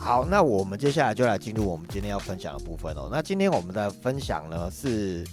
[0.00, 3.08] 好，那我们接下来就来进入我们今天要分享的部分哦。
[3.10, 5.26] 那今天我们的分享呢是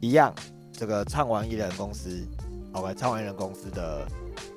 [0.00, 0.34] 一样，
[0.72, 2.26] 这个唱完艺人公司
[2.72, 4.04] ，OK，唱完艺人公司的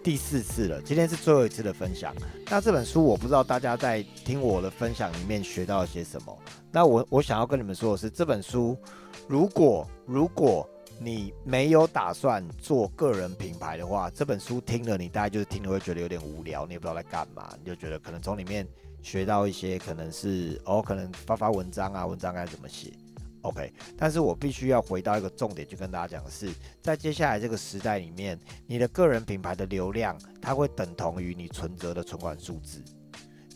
[0.03, 2.15] 第四次了，今天是最后一次的分享。
[2.49, 6.35] 那这本书我不知道大家在听我的分享里面学到了些什么。
[6.71, 8.75] 那我我想要跟你们说的是，这本书
[9.27, 10.67] 如果如果
[10.99, 18.67] 你没有打算做个人品牌的话，这本书听了你大概就是听了会觉得有点无聊，你也不知道在干嘛，你就觉得可能从里面。
[19.01, 22.91] 学到一些可能是哦，可能发发文章啊，文章该怎么写
[23.41, 23.71] ，OK。
[23.97, 32.83] 但是我必须要回到一个重点，就跟大家讲的是，在接下来这个时代里面，你的个人品牌的流量，它会等同于你存折的存款数字。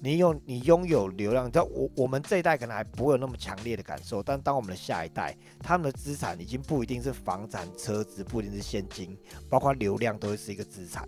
[0.01, 9.17] 你有你拥有流量，在我我们这一代可能还不会有那么强烈的感受，但当我们的下一代，他们的资产已经不一定是房产、车子，不一定是现金，
[9.47, 11.07] 包括流量都会是一个资产。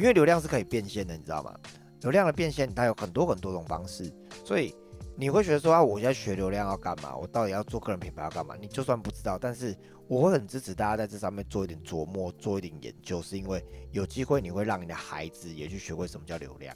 [0.00, 1.54] 因为流量是可以变现的，你知道吗？
[2.00, 4.10] 流量的变现它有很多很多种方式，
[4.46, 4.74] 所以
[5.14, 7.14] 你会觉得说啊，我现在学流量要干嘛？
[7.14, 8.56] 我到底要做个人品牌要干嘛？
[8.58, 9.76] 你就算不知道，但是
[10.08, 16.74] 我会很支持大家在这上面做一点琢磨，做一点研究，是因为有机会你会让你的孩子也去学会什么叫流量，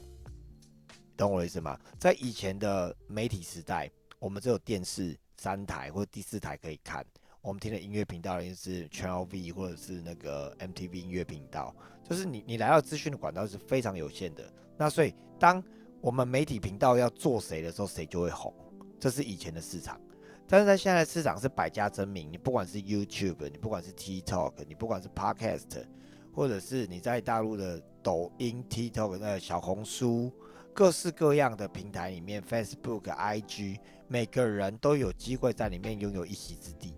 [1.17, 1.75] 懂我的意思吗？
[1.97, 7.03] 在以前的媒体时代，我们只有电视三台或者第四台可以看。
[7.41, 11.75] 我们听的音乐频道也是 Channel V 或者是那个 MTV 音乐频道，
[12.07, 14.43] 就是你你来到资讯的管道是非常有限的。
[14.77, 15.61] 那所以当
[15.99, 18.53] 我们媒体频道要做谁的时候，谁就会红，
[18.99, 19.99] 这是以前的市场。
[20.47, 25.83] 但是在现在市场是百家争鸣，你不管是 YouTube，你不管是 TikTok，你不管是 Podcast，
[26.31, 30.31] 或者是你在大陆的抖音、TikTok、那小红书，
[30.71, 36.93] 各式各样的平台里面，Facebook、IG，每个人都有机会在里面拥有一席之地。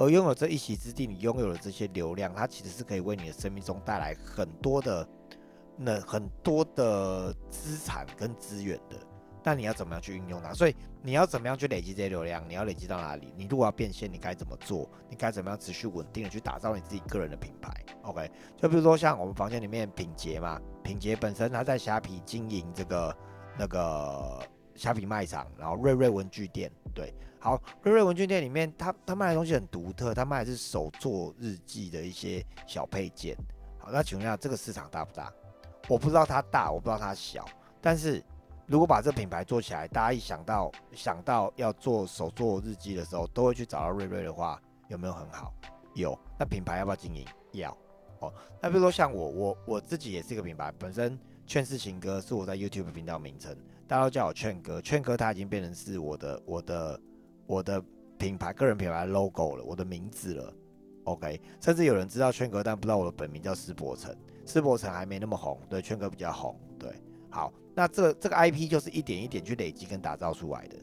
[0.00, 5.06] 而拥有这一席之地，你拥有了这些流量，它其实是可以为你的生命中带来很多的、
[5.76, 8.96] 那很多的资产跟资源的。
[9.42, 10.54] 但你要怎么样去运用它？
[10.54, 12.42] 所以你要怎么样去累积这些流量？
[12.48, 13.30] 你要累积到哪里？
[13.36, 14.88] 你如果要变现，你该怎么做？
[15.10, 23.16] 你该怎么样持续稳定的去打造你自己个人的品牌？OK，就比如说像我们房间里面品杰嘛，品杰本身他在虾皮经营这个
[23.58, 24.40] 那个
[24.74, 27.12] 虾皮卖场，然后瑞瑞文具店，对。
[27.42, 33.34] 好，瑞瑞文具店里面，他他卖的东西很独特，他卖的是手作日记的一些小配件。
[33.78, 35.32] 好，那请问一下，这个市场大不大？
[35.88, 37.46] 我不知道它大，我不知道它小。
[37.80, 38.22] 但是
[38.66, 45.50] 如果把这品牌做起来，大家一想到想到要做手作日记的时候，都会去找到瑞瑞的话，有没有很好？
[45.94, 46.16] 有。
[46.38, 47.26] 那品牌要不要经营？
[47.52, 47.74] 要。
[48.18, 48.30] 哦，
[48.60, 53.56] 那比如说像我，我我自己也是一个品牌，本身劝世情歌是我在 YouTube 频道名称，
[53.88, 57.00] 大家都叫我劝哥，劝哥他已经变成是我的我的。
[57.50, 57.82] 我的
[58.16, 60.54] 品牌、个人品牌 logo 了，我的名字了
[61.02, 64.14] ，OK，甚至有人知道圈哥，但不知道我的本名叫施伯成。
[64.46, 66.94] 施伯成还没那么红，对，圈哥比较红，对。
[67.28, 70.76] 好，那这个这个 IP 就是一点一点去累积跟打造出来的。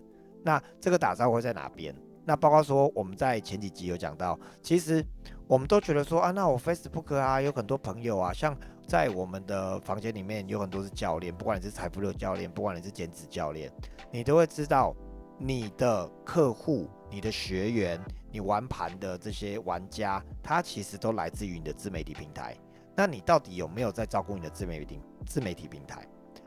[0.44, 1.96] 那这个打造会在哪边？
[2.26, 5.02] 那包括说我们在前几集有讲到，其实
[5.48, 8.54] 我们都觉得说啊，那我 Facebook 啊有很多朋友啊，像
[8.86, 13.72] 在我们的房间里面有很多是教练，不管你是财富流教练，不管你是减脂教练，
[14.12, 14.94] 你都会知道。
[15.40, 22.58] 你的客户、你的学员、你玩盘的这些玩家，他其实都来自于你的自媒体平台。
[22.96, 26.04] 那你到底有没有在照顾你的自媒体自媒体平台？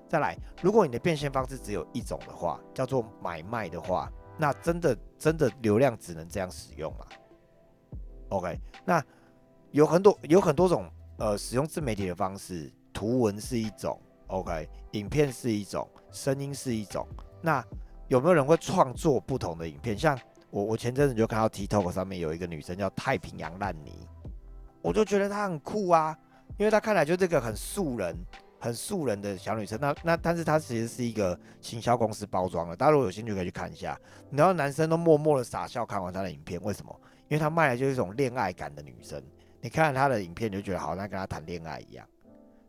[0.08, 7.06] 再来，如果你的变现方式只有一种的话，叫做买卖的话，那真的真的流量只能这样使用吗
[8.30, 9.00] ？OK，那
[9.70, 17.06] 有很多有很多种呃使用自媒体的方式，图文是一种，OK，影片是一种，声音是一种，
[17.40, 17.64] 那。
[18.10, 19.96] 有没有人会创作不同的影片？
[19.96, 20.18] 像
[20.50, 24.04] 我，我前阵子就看到 TikTok 上面有一个女生叫太平洋烂泥，
[24.82, 26.18] 我就觉得她很酷啊，
[26.58, 28.16] 因为她看来就这个很素人、
[28.58, 29.78] 很素人的小女生。
[29.80, 33.96] 那那，但是她其实是一个行销公司包装的，大家如果有兴趣可以去看一下。
[34.32, 36.92] 然后男生都默默的傻笑看完她的影片，为什么？
[37.28, 39.22] 因为她卖的就是一种恋爱感的女生。
[39.60, 42.04] 你看她的影片，你就觉得好像跟她谈恋爱一样。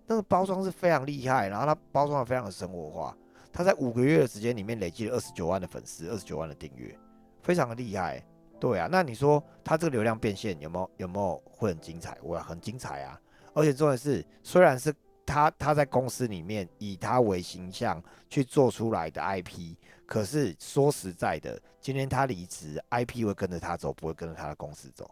[0.05, 3.17] 那个包装是非常厉害，然后她包装的非常的生活化。
[3.53, 6.97] 他在五个月的时间里面累积了二十九万的粉丝，二十九万的订阅，
[7.41, 8.23] 非常的厉害。
[8.59, 12.15] 对啊，那你说他这个流量变现有没有有没有会很精彩？
[12.21, 13.19] 我很精彩啊！
[13.53, 14.93] 而且重点是，虽然是
[15.25, 19.75] 他他在公司里面以他为形象去做出来的 IP，
[20.05, 25.09] 可是说实在的，今天他离职，IP 会跟着他走，不会跟着他的公司走。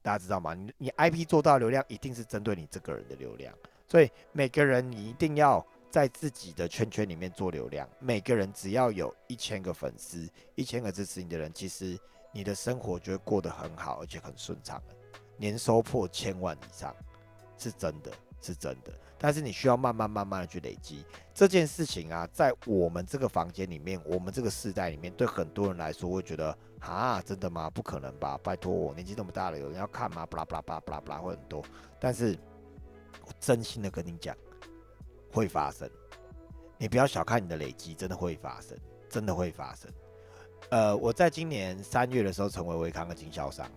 [0.00, 0.54] 大家知道吗？
[0.54, 3.52] 你你 IP 做到流量，一定是针对你这个人的流量，
[3.88, 5.66] 所以每个人你一定要。
[5.90, 11.98] 在自己的圈圈里面做流量，每个人只要有一千个粉丝、一千个支持你的人，其实
[12.32, 14.82] 你的生活就会过得很好，而且很顺畅
[15.36, 16.94] 年收破千万以上，
[17.56, 18.12] 是真的。
[18.40, 18.92] 是真的。
[19.18, 21.04] 但是你需要慢慢慢慢的去累积
[21.34, 27.68] 这件事情啊，在我们这个房间里面，我们这个世代里面，对很多人来说会觉得啊，真的吗？
[27.68, 28.38] 不可能吧？
[28.44, 30.24] 拜托我年纪这么大了，有人要看吗？
[30.24, 31.64] 巴拉巴拉巴拉巴拉巴拉会很多。
[31.98, 32.38] 但是
[33.26, 34.36] 我真心的跟你讲，
[35.30, 35.88] 会发生。
[36.76, 38.76] 你不要小看你的累积，真的会发生，
[39.08, 39.90] 真的会发生。
[40.70, 43.70] 呃，我在今年三月的时候成为维康的经销商。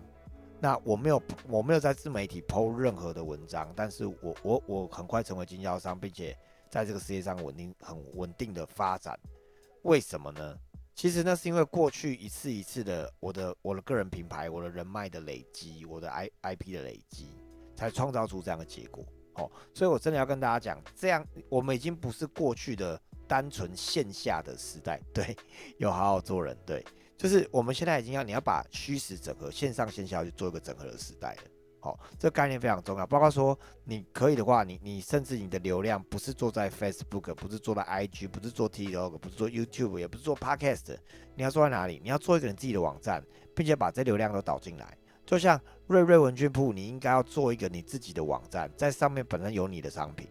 [0.60, 6.36] 那我没有，我没有在自媒体抛任何的文章，但是我我我很快成为经销商，并且
[6.70, 9.18] 在这个世界上稳定很稳定的发展。
[9.82, 10.56] 为什么呢？
[10.94, 17.26] 其实那是因为过去一次一次的我的我的个人品牌、我的人脉的累积、我的 I I P 的累积，
[17.74, 19.04] 才创造出这样的结果。
[19.34, 25.36] 哦，所以我真的要跟大家讲，这样我们已经不是过去的单纯线下的时代，对，
[25.78, 26.84] 有好好做人，对。
[27.16, 31.42] 就是我们现在已经要你要把虚实整合，线上线下去做一个整合的时代了。
[31.78, 33.06] 好，这个概念非常重要。
[33.06, 40.96] 包括说你可以的话，你你甚至你的流量不是做在 Facebook，不是做在 IG，不是做 TikTok，不是做 YouTube，也不是做 Podcast，
[41.36, 42.00] 你要做在哪里？
[42.02, 43.24] 你要做一个你自己的网站，
[43.54, 44.98] 并且把这流量都导进来。
[45.32, 50.28] 就像瑞瑞文具铺，你应该要做一个你自己的网站，在上面本身有你的商品，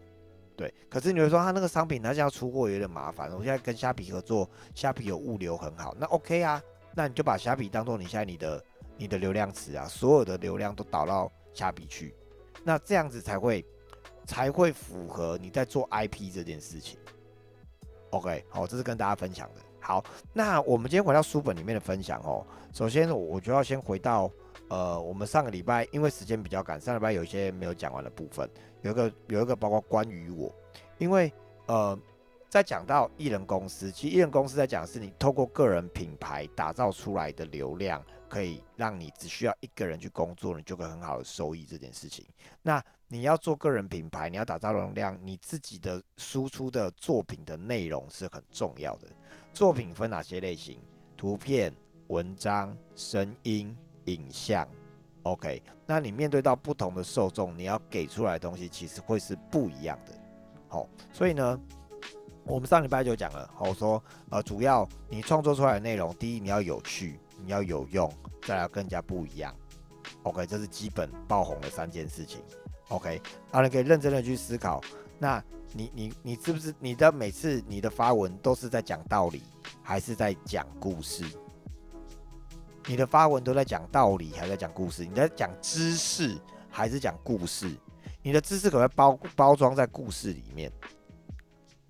[0.55, 0.71] 对。
[0.91, 3.31] 可是你会说他那个商品，他现在出货有点麻烦。
[3.31, 6.61] 我现在跟虾皮合作，虾皮有物流很好，那 OK 啊。
[6.93, 8.63] 那你就把虾皮当做你现在你的
[8.95, 12.13] 你的流量池啊，所有的流量都导到虾皮去，
[12.63, 13.65] 那这样子才会
[14.27, 16.99] 才会符合你在做 IP 这件事情。
[18.11, 19.61] OK，好，这是跟大家分享的。
[19.79, 22.45] 好，那我们今天回到书本里面的分享哦。
[22.71, 24.31] 首先，我就要先回到
[24.71, 28.49] 呃，我们上个礼拜因为时间比较赶，上礼拜有一些没有讲完的部分，
[28.81, 30.49] 有一个有一个包括关于我，
[30.97, 31.31] 因为
[31.67, 31.99] 呃。
[32.49, 42.25] 在讲到艺人公司，其实艺人公司在讲的是你透过个人品牌打造出来的流量，可以让你只需要一个人去工作，你就可以很好的收益这件事情。
[42.61, 49.07] 那你要做个人品牌，你要打造流量，你自己的输出的作品的内容是很重要的。
[49.53, 50.77] 作品分哪些类型？
[51.15, 51.73] 图片、
[52.07, 53.73] 文章、声音、
[54.05, 54.67] 影像。
[55.23, 60.13] OK，那你面对到不同的受众，你要给出来的东西其实会是不一样的。
[60.67, 61.59] 好，所以呢。
[62.43, 68.11] 我们上礼拜就讲了，我说，呃，主要你创作出来的内容，第一你要有趣，你要有用，
[68.41, 69.55] 再来更加不一样。
[70.23, 72.41] OK，这是基本爆红的三件事情。
[72.89, 73.21] OK，
[73.51, 74.81] 然后你可以认真的去思考，
[75.19, 79.43] 那你你你是不是你的每次你的发文都是在讲道理，
[79.83, 81.23] 还是在讲故事？
[82.91, 85.05] 你的发文都在讲道理，还在讲故事？
[85.05, 86.37] 你在讲知识，
[86.69, 87.71] 还是讲故事？
[88.21, 90.69] 你的知识可能包包装在故事里面。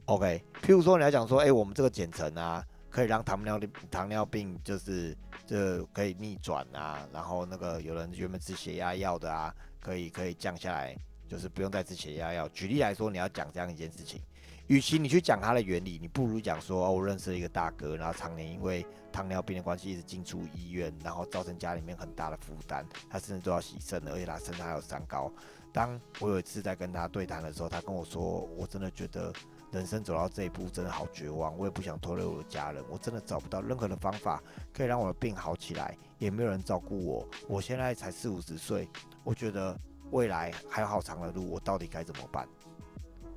[0.05, 5.17] OK，譬如说你要讲说，哎，我们这个减程啊，可以让糖尿病糖尿病就是
[5.47, 10.95] 这可以逆转啊，然后那个有人原本吃血压药的啊，可以可以降下来，
[11.27, 12.47] 就是不用再吃血压药。
[12.49, 14.21] 举例来说，你要讲这样一件事情，
[14.67, 25.31] 与其你去讲它的原理，你不如讲说，哦，我认识了一个大哥，然后常年因为糖尿病的关系一直进出医院，然后造成家里面很大的负担，他甚至都要洗肾了，而且他身上还有三高。
[25.73, 29.33] 当我有一次在跟他对谈的时候，他跟我说，我真的觉得。
[29.71, 31.57] 人生走到这一步，真的好绝望。
[31.57, 34.43] 我也不想拖累我的家人，我真的找不到任何的方法
[34.73, 37.25] 可以让我的病好起来，也没有人照顾我。
[37.47, 38.85] 我现在才四五十岁，
[39.23, 39.73] 我觉得
[40.11, 42.45] 未来还有好长的路，我到底该怎么办？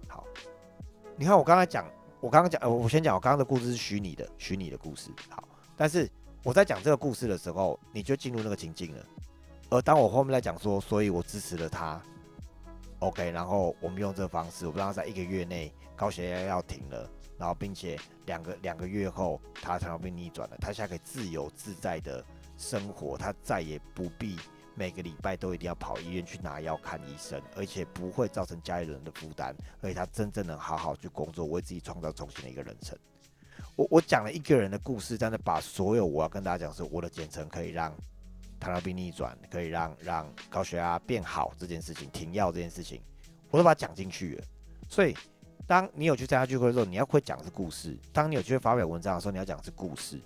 [0.09, 0.25] 好，
[1.17, 1.88] 你看我刚才讲，
[2.21, 5.12] 我刚刚讲，呃，我先讲，我刚刚的故事是虚拟的，虚拟的故事。
[5.31, 5.45] 好，
[5.76, 6.11] 但是
[6.43, 9.04] 我在讲这个故事的时候，你就进入那个情境了。
[9.71, 12.00] 而当我后面在讲说，所以我支持了他
[13.00, 15.73] ，OK，然后我们用这个方式，我不知道在一个月内。
[15.97, 22.23] 高血压要停了，然后并且两个两个月后，他糖尿病逆转了，他现在可以自由自在的
[22.59, 24.37] 生活，他再也不必
[24.75, 32.99] 每个礼拜都一定要跑医院去拿药看医生，而且不会造成家里人的负担，而且他真正能好好去工作，为自己创造重新的一个人生。
[33.76, 37.93] 我我讲了一个人的故事，但是把所有我要跟大家讲是我的简称可以让
[38.59, 43.00] 糖尿病逆转，可以让让高血压变好这件事情，停药这件事情，
[43.50, 44.45] 我都把它讲进去了，
[44.88, 45.16] 所以。
[45.66, 50.21] 当你有去参加聚会的时候，你要会讲是故事；当你有去发表文章的时候，你要讲是故事，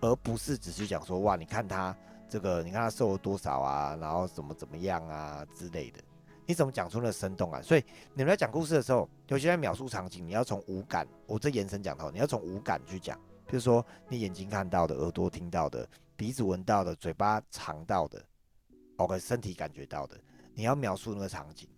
[0.00, 1.94] 而不是只是讲说哇，你看他
[2.26, 6.00] 这个，你看他瘦了多少啊，然后怎么怎么样啊之类的。
[6.48, 7.62] 你怎么讲出那生动感？
[7.62, 13.20] 所以你们在讲故事的时候，尤其在描述场景，你要从五感，我这延伸讲头，你要从五感去讲。
[13.46, 15.86] 比如说你眼睛看到的，耳朵听到的，
[16.16, 18.24] 鼻子闻到的，嘴巴尝到的
[18.96, 20.18] ，OK，身体感觉到的，
[20.54, 21.68] 你要描述那个场景。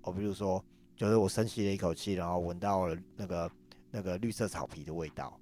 [0.00, 0.64] 我比如说。
[0.96, 3.50] 就是我深吸了一口气，然后闻到了那个
[3.90, 5.36] 那个绿色草皮的味道，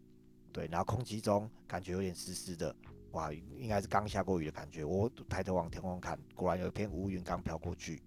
[0.50, 2.74] 对，然后空气中感觉有点湿湿的，
[3.10, 4.82] 哇，应该是刚下过雨的感觉。
[4.82, 8.02] 我抬头往天空看，果然有一片乌云刚飘过去，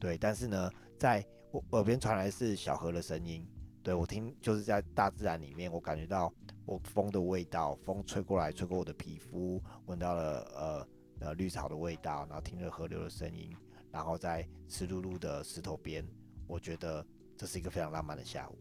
[0.00, 0.18] 对。
[0.18, 3.46] 但是呢，在我耳边传来是小河的声音，
[3.82, 6.32] 对我听就是在大自然里面，我感觉到
[6.66, 10.88] 我风的味道，风吹过来吹过我的皮肤，闻到了呃
[11.20, 13.54] 呃绿草的味道，然后听着河流的声音，
[13.90, 16.06] 然后在湿漉漉的石头边，
[16.46, 17.04] 我觉得
[17.36, 18.58] 这是一个非常浪漫的下午。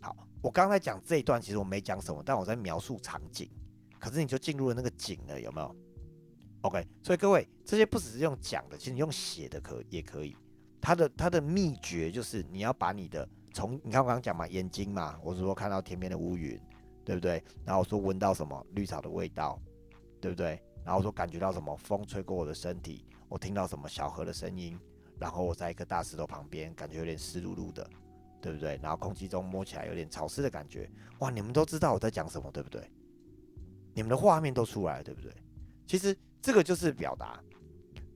[0.00, 3.50] 好，我刚才讲这一段其实我没讲什么，但我在描述场景，
[3.98, 5.76] 可是你就进入了那个景了，有没有
[6.62, 10.36] ？OK，所以各位这些不只是用讲的，其实你用写的可也可以。
[10.80, 16.58] 它的它的秘诀就是你要把你的从你看我刚刚讲嘛，眼睛嘛，我是说看到天边的乌云，
[17.04, 17.42] 对不对？
[17.64, 19.60] 然后我说闻到什么绿草的味道，
[20.20, 20.60] 对不对？
[20.84, 24.78] 然后说感觉到什么风吹过我的身体，我听到什么小河的声音，
[25.18, 27.88] 然后我在一个大石头旁边，感觉有点湿漉漉的，
[28.40, 28.78] 对不对？
[28.82, 31.30] 然后空气中摸起来有点潮湿的感觉，哇！
[31.30, 32.90] 你们都知道我在讲什么，对不对？
[33.92, 35.30] 你们的画面都出来了，对不对？
[35.86, 37.38] 其实这个就是表达。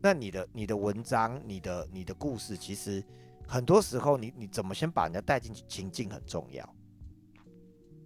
[0.05, 3.03] 那你的你的文章，你的你的故事，其实
[3.49, 6.75] 很多时候你你怎么先把人家带进去情境很重要。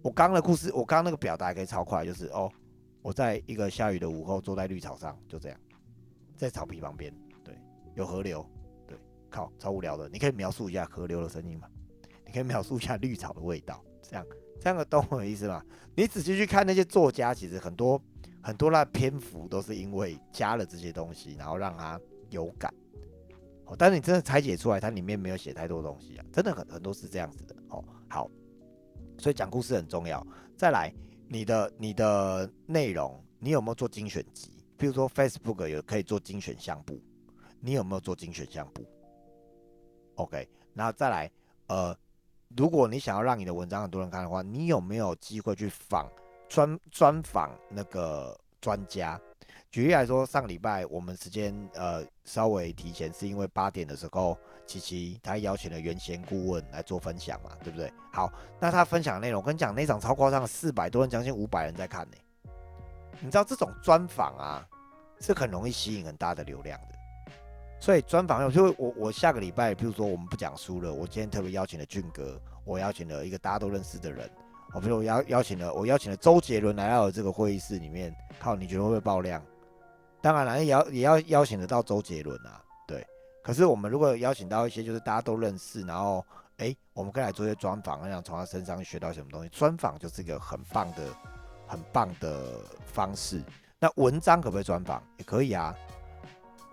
[0.01, 2.49] 我刚的故事，我刚刚那个表达可以超快，就是哦，
[3.01, 5.59] 我在一个下雨的午后，坐在绿草上，就这样，
[6.37, 7.13] 在草皮旁边，
[7.43, 7.53] 对，
[7.95, 8.49] 有河流，
[8.87, 8.97] 对，
[9.29, 10.07] 靠，超无聊的。
[10.07, 11.67] 你可以描述一下河流的声音吗？
[12.25, 14.25] 你可以描述一下绿草的味道，这样
[14.59, 15.63] 这样的懂我的意思吗？
[15.95, 18.01] 你仔细去看那些作家，其实很多。
[18.41, 21.99] 很多那篇幅都是因为加了这些东西，然后让它
[22.29, 22.73] 有感。
[23.65, 27.53] 哦，但是你真的拆解出来，它里面没有写太多东西啊，真的很很多是这样子的。
[27.67, 28.31] 哦，好，
[29.17, 30.25] 所以讲故事很重要。
[30.55, 30.91] 再来，
[31.27, 34.49] 你的你的内容，你有没有做精选集？
[34.77, 36.97] 比如说 Facebook 有可以做精选项目，
[37.59, 38.85] 你有没有做精选项目
[40.15, 41.29] ？OK，然后再来，
[41.67, 41.95] 呃，
[42.55, 46.07] 如果你想要让你的文章很多人看的话，你有没有机会去访？
[46.47, 49.21] 专专访那个专家，
[49.69, 57.93] 举例来说，上礼拜我们时间呃稍微提前，是因为八点的时候，琪琪他邀请了原先顾问来做分享嘛，对不对？
[58.11, 62.17] 好，那他分享内容，我跟你讲，那场超夸张，四百多人，将近五百人在看呢。
[63.19, 64.67] 你知道这种专访啊，
[65.19, 66.95] 是很容易吸引很大的流量的。
[67.79, 74.29] 所以专访，就我我下个礼拜，比如说我们不讲书了，我今天特别邀请了俊哥，我邀请了一个大家都认识的人。
[74.73, 79.41] 我比如我邀邀请了我邀请了周杰伦来到这个会议室里面，靠你觉得会不会爆量？
[80.21, 83.03] 当然了，也要也要邀请得到周杰伦啊，对。
[83.41, 86.23] 可是我们如果邀请到一些就是大家都认识，然后
[86.57, 89.49] 哎，我们可以来做一些专访，想从他身上学到什么东西。
[89.49, 91.03] 专访就是一个很棒的
[91.65, 93.41] 很棒的方式。
[93.79, 95.01] 那文章可不可以专访？
[95.17, 95.73] 也可以啊。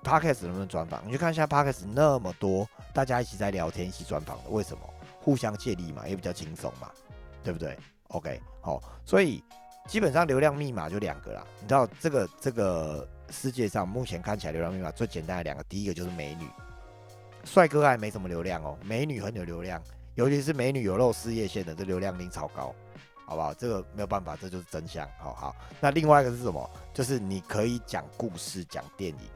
[0.07, 1.05] Podcast 能不能专访？
[1.05, 4.83] 你去看一下 Podcast 那么多，大家一起在聊天，一起专访的，为什么？
[5.21, 6.89] 互相借力嘛，也比较轻松嘛。
[7.43, 9.41] 对不对？OK，好，所以
[9.87, 11.47] 基本上流量密码就两个啦。
[11.61, 16.49] 你知道这个这个世界上目前看起来流量密码最简单的两个，第一个就是美女，
[17.45, 19.81] 帅哥还没什么流量哦，美女很有流量，
[20.17, 22.75] 尤其是美女有露事业线的，这流量力超高，
[23.25, 23.55] 好不好？
[23.55, 25.09] 这个没有办法，这就是真相。
[25.21, 26.69] 好好，那另外一个是什么？
[26.93, 29.36] 就是你可以讲故事，讲电影。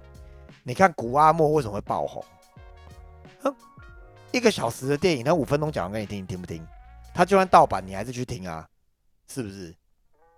[0.62, 2.25] 你看古阿莫为什么会爆红？
[3.43, 3.55] 哼，
[4.33, 6.67] 一个小时的电影，他五分钟讲完给你听，你听不听？
[7.14, 8.69] 他就算盗版，你还是去听啊，
[9.26, 9.75] 是不是？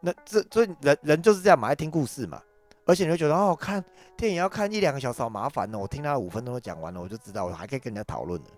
[0.01, 2.43] 那这所以人人就是这样嘛，爱听故事嘛。
[2.85, 3.85] 而且你会觉得哦，看
[4.17, 5.79] 电影要看一两个小时好麻烦哦。
[5.79, 8.49] 我听他五分钟都讲完了，我就知道我还可以跟人家讨论了，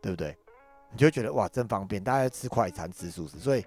[0.00, 0.34] 对不对？
[0.90, 3.66] 你就觉得哇，真方便，大家吃快餐吃素食，所以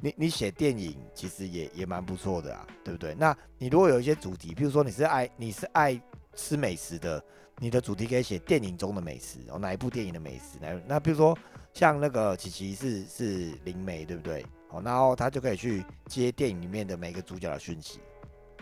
[0.00, 3.12] 你你写电影其实也也蛮不错的啊，对不对？
[3.16, 6.00] 那你如果有一些主题，比如说你是爱你是爱
[6.34, 7.22] 吃美食的，
[7.58, 10.58] 你的主题可以写电影中的美食哦，哪一部电影的美食？
[10.60, 11.36] 那那比如说。
[11.72, 14.44] 像那个琪琪是是灵媒，对不对？
[14.66, 18.00] 好，然后他就可以去接电影里面的每个主角的讯息，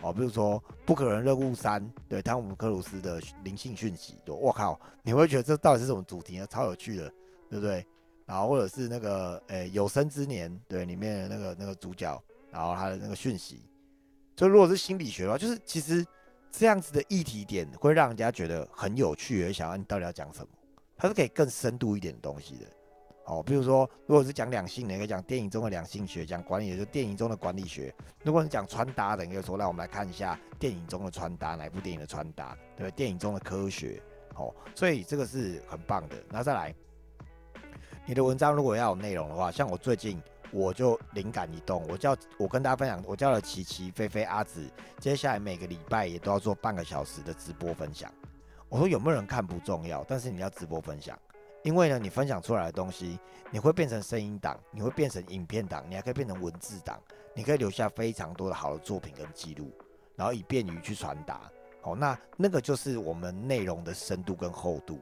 [0.02, 6.46] 哦，比如说《不可能任务三》对汤姆克鲁斯的灵性讯息，我靠，你会觉得这到底是什么主题呢？
[6.48, 7.10] 超有趣的，
[7.48, 7.82] 对不对？
[8.26, 13.62] 然后或者是那个诶有生之年，对里面的那个那个主角，然后他的那个讯息，
[14.36, 16.04] 就如果是心理学的话，就是其实
[16.50, 20.48] 这样子的议题点会让人家觉得很有趣，而想要你到底要讲什么，
[20.96, 22.66] 它是可以更深度一点的东西的。
[23.26, 27.94] 哦，比如说，如果是讲两性的，可以讲电影中的两性学；讲管理的，就电影中的管理学。
[28.24, 32.90] 如果你讲穿搭的，你可以说，让我们来看一下电影中的穿搭，哪部电影的穿搭，对不对？
[32.92, 34.00] 电影中的科学，
[34.34, 36.16] 哦，所以这个是很棒的。
[36.30, 36.74] 那再来，
[38.06, 40.18] 你的文章如果要有内容的话，像我最近
[40.50, 48.12] 我就灵感一动，我叫我跟大家分享，我叫了琪琪、菲菲、阿紫，接下来每个礼拜也都要做半个小时的直播分享。
[48.68, 51.18] 我说有没有人看不重要，但是你要直播分享。
[51.64, 53.18] 因为呢，你分享出来的东西，
[53.50, 56.98] 你会变成声音档，你会变成影片档，你还可以变成文字档，
[57.34, 59.70] 你可以留下非常多的好的作品跟记录，
[60.14, 61.50] 然后以便于去传达。
[61.82, 65.00] 好，那那个就是我们内容的深度跟厚度。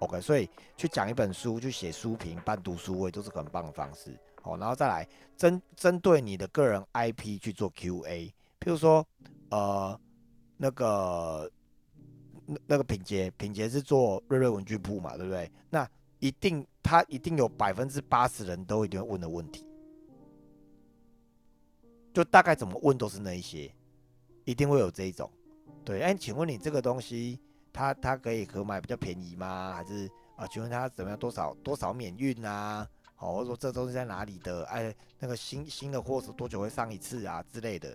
[0.00, 4.14] OK，所以去讲一本书，去写书评、办读书会都是很棒的方式。
[4.44, 5.08] 好，然后再来
[5.38, 9.02] 针针对你的个人 IP 去做 QA，譬如说，
[9.48, 9.98] 呃，
[10.58, 11.50] 那个
[12.44, 15.50] 那那个品杰，品杰是做瑞瑞文具铺嘛，对不对？
[15.70, 19.66] 那一定他一定有百分之八十人都一定会问的问题，
[22.12, 23.74] 就大概怎么问都是那一些，
[24.44, 25.30] 一定会有这一种。
[25.86, 27.40] 对，哎，请问你这个东西，
[27.72, 29.72] 它它可以可买比较便宜吗？
[29.74, 30.46] 还是啊？
[30.48, 31.18] 请问它怎么样？
[31.18, 32.86] 多少多少免运啊？
[33.24, 34.64] 哦，我说这东西在哪里的？
[34.66, 37.90] 哎，那个新新的货是多久会上一次啊之类的？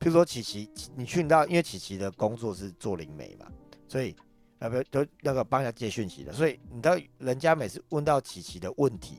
[0.00, 3.46] 譬如说琪琪，你去你到，因为琪琪的工作是做灵媒嘛，
[3.86, 4.16] 所以
[4.58, 9.18] 呃不都那个帮人家接讯息的，所以你知道人家每次问到琪琪的问题，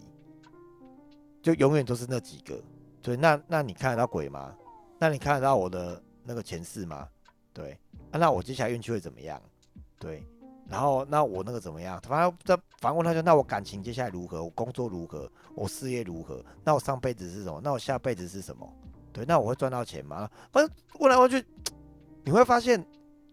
[1.42, 2.62] 就永远都是那几个。
[3.02, 4.54] 对，那那你看得到鬼吗？
[5.00, 7.08] 那你看得到我的那个前世吗？
[7.54, 7.80] 对，
[8.12, 9.42] 那我接下来运气会怎么样？
[9.98, 10.26] 对。
[10.68, 12.00] 然后那我那个怎么样？
[12.08, 14.44] 反正反问他说，那我感情接下来如何？
[14.44, 15.30] 我工作如何？
[15.56, 16.44] 我事业如何？
[16.64, 17.62] 那我上辈子是什么？
[17.64, 18.68] 那我下辈子是什么？
[19.12, 20.30] 对，那我会赚到钱吗？
[20.52, 21.46] 反正问来问去，
[22.24, 22.84] 你会发现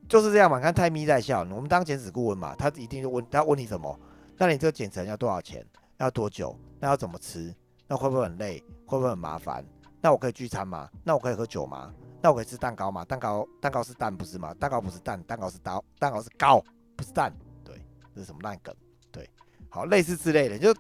[0.08, 0.60] 就是这样嘛。
[0.60, 3.98] 看泰咪在笑，我们当减脂顾问嘛，他一定就问他问你什么？
[4.36, 5.64] 那你这个减成要多少钱？
[5.98, 6.54] 要多久？
[6.78, 7.54] 那要怎么吃？
[7.86, 8.62] 那会不会很累？
[8.86, 9.64] 会不会很麻烦？
[10.00, 10.88] 那我可以聚餐吗？
[11.04, 11.92] 那我可以喝酒吗？
[12.22, 13.04] 那我可以吃蛋糕吗？
[13.04, 14.52] 蛋糕蛋糕是蛋不是吗？
[14.54, 16.62] 蛋糕不是蛋，蛋糕是刀，蛋糕是糕。
[17.00, 17.32] 不是蛋，
[17.64, 17.74] 对，
[18.14, 18.74] 这是什么烂梗？
[19.10, 19.28] 对，
[19.68, 20.74] 好，类似之类的，就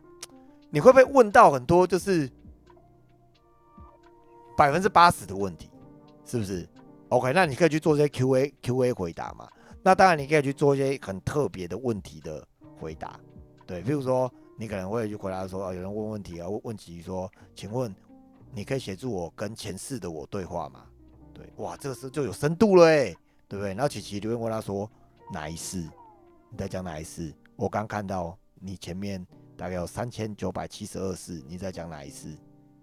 [0.68, 2.30] 你会不会问到很多就是
[4.56, 5.70] 百分之八十的问题，
[6.26, 6.68] 是不是
[7.08, 9.48] ？OK，那你可以去做这些 QA QA 回答嘛？
[9.82, 12.46] 那当然你可以去做一些很特别的问题的
[12.78, 13.18] 回答，
[13.66, 17.94] 对，比如说你可能会去回答说，哦，有人问问题啊，问问题说，请问
[18.52, 20.84] 你可以协助我跟前世的我对话吗？
[21.32, 23.16] 对，哇，这个时候就有深度了哎，
[23.48, 23.68] 对不对？
[23.68, 24.88] 然后琪琪就会问他说，
[25.32, 25.88] 哪一世？
[26.50, 27.32] 你在讲哪一次？
[27.54, 29.24] 我刚看到你前面
[29.56, 32.36] 大概有三千九百七十二次，你在讲哪一次？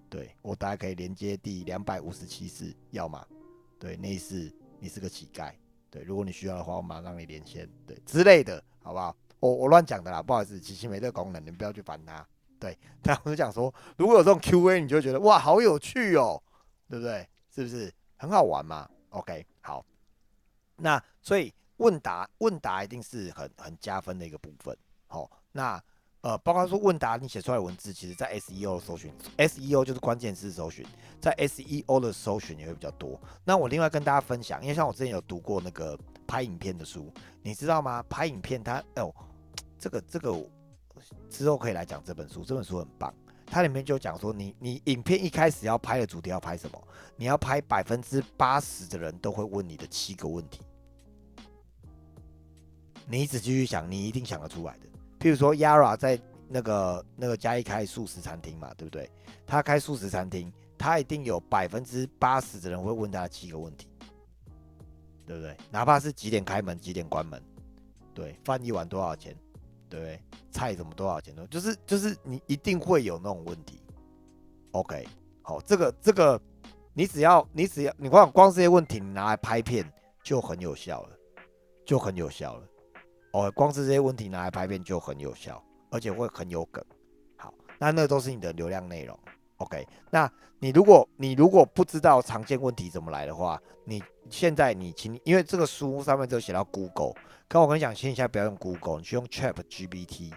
[0.09, 3.27] 对我大概可以连接第两百五十七次，要吗？
[3.77, 4.49] 对，那一次
[4.80, 5.51] 你是个乞丐。
[5.89, 9.15] 对，如果你需要的话，我马上让你连线，对之类的，好不好？
[9.41, 12.25] 我我乱讲的啦，不好意思，琪琪没这个功能，你不要去烦他。
[12.58, 16.41] 对， 但我就讲说，如果有这种 Q&A，你就觉得哇，好有趣哦，
[16.89, 17.27] 对不对？
[17.53, 19.86] 是不是很好玩嘛？OK，好，
[20.77, 21.53] 那所以。
[21.77, 24.75] 问答问答一定是很很加分的一个部分，
[25.07, 25.81] 好，那
[26.21, 30.85] 呃，包括说问答你写出来文字，其实在 SEO 搜寻，SEO 就是关键字搜寻，
[31.21, 33.19] 在 SEO 的搜寻也会比较多。
[33.45, 37.13] 那我另外跟大家分享，因为像我之前有读过那个拍影片的书，
[37.43, 38.03] 你知道吗？
[38.09, 39.13] 拍影片它哦，
[39.79, 40.35] 这个这个
[41.29, 43.13] 之后可以来讲这本书，这本书很棒，
[43.45, 46.87] 它里面就讲说，你你影片一开始要拍的主题要拍什么？
[47.15, 50.61] 你要拍百分之八十的人都会问你的七个问题。
[53.10, 54.88] 你一直继续想，你一定想得出来的。
[55.20, 59.10] 譬如说，Yara 在那个那个嘉义开素食餐厅嘛，对不对？
[59.46, 63.88] 他开素食餐厅，他一定有百分之八十的人会问他七个问题，
[65.26, 65.56] 对不对？
[65.72, 67.41] 哪怕是几点开门，几点关门，
[68.13, 69.36] 对，饭一碗多少钱，
[69.89, 70.22] 对不对？
[70.52, 71.48] 菜怎么多少钱呢？
[71.50, 73.82] 就是就是你一定会有那种问题。
[74.72, 75.08] OK，
[75.41, 76.39] 好，这个这个，
[76.93, 79.89] 你只要你只要你光光这些问题，你拿来拍片
[80.22, 81.17] 就很有效了，
[81.86, 82.67] 就很有效了。
[83.31, 86.83] 哦，光是这些问题拿来拍片就很有效，而且会很有梗。
[87.37, 89.17] 好，那那都是你的流量内容。
[89.57, 97.13] OK，那你如果你如果不知道常见问题怎么来的话，你现在你请，因为这个书上面就写到 Google，
[97.49, 100.31] 可我跟你讲，现在不要用 Google，你去用 Chat GPT。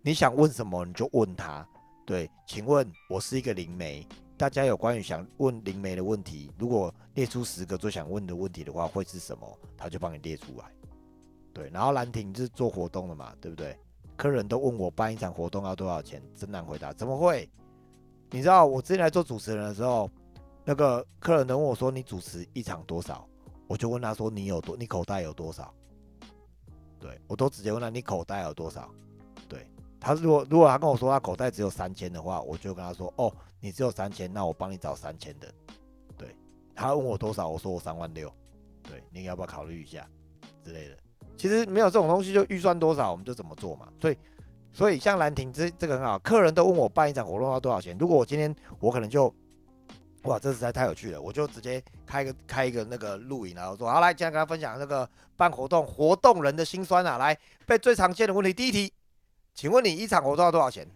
[0.00, 1.66] 你想问什么你就问他。
[2.04, 9.58] 对，请问我是一个灵媒，大家有关于想问灵媒的问题，如果列出十个最想问的问题的话，会是什么？
[9.76, 10.64] 他就帮你列出来。
[11.52, 13.76] 对，然后兰亭是做活动的嘛，对不对？
[14.16, 16.92] 客人都问我办一场活动要多少钱，真难回答。
[16.92, 17.48] 怎么会？
[18.30, 20.08] 你知道我之前来做主持人的时候，
[20.64, 23.26] 那个客人都问我说：“你主持一场多少？”
[23.66, 24.76] 我就问他说：“你有多？
[24.76, 25.74] 你口袋有多少？”
[27.00, 28.88] 对我都直接问他：“你口袋有多少？”
[29.48, 29.66] 对
[29.98, 35.52] 他如果如果他跟我说他口袋只有三千的话，我就跟他说：“哦，你只有三千，那我帮你找三千的。”
[36.16, 36.34] 对
[36.74, 38.32] 他问我多少，我说我三万六。
[38.82, 40.08] 对，你要不要考虑一下
[40.64, 40.96] 之类的？
[41.42, 43.88] 其实没有这种东西，就预算多少我们就怎么做嘛。
[44.00, 44.16] 所以，
[44.72, 47.96] 所以像兰亭这这个很好，客人都问我办一场活动要多少钱。
[47.98, 49.24] 如果我今天我可能就，
[50.22, 57.18] 哇，这实在太有趣了，我就直接开个开一个那个录影，然后说好来，今天跟他分享那个办活动活动人的心酸啊。
[57.18, 58.92] 来，被最常见的问题，第一题，
[59.52, 60.86] 请问你一场活动要多少钱？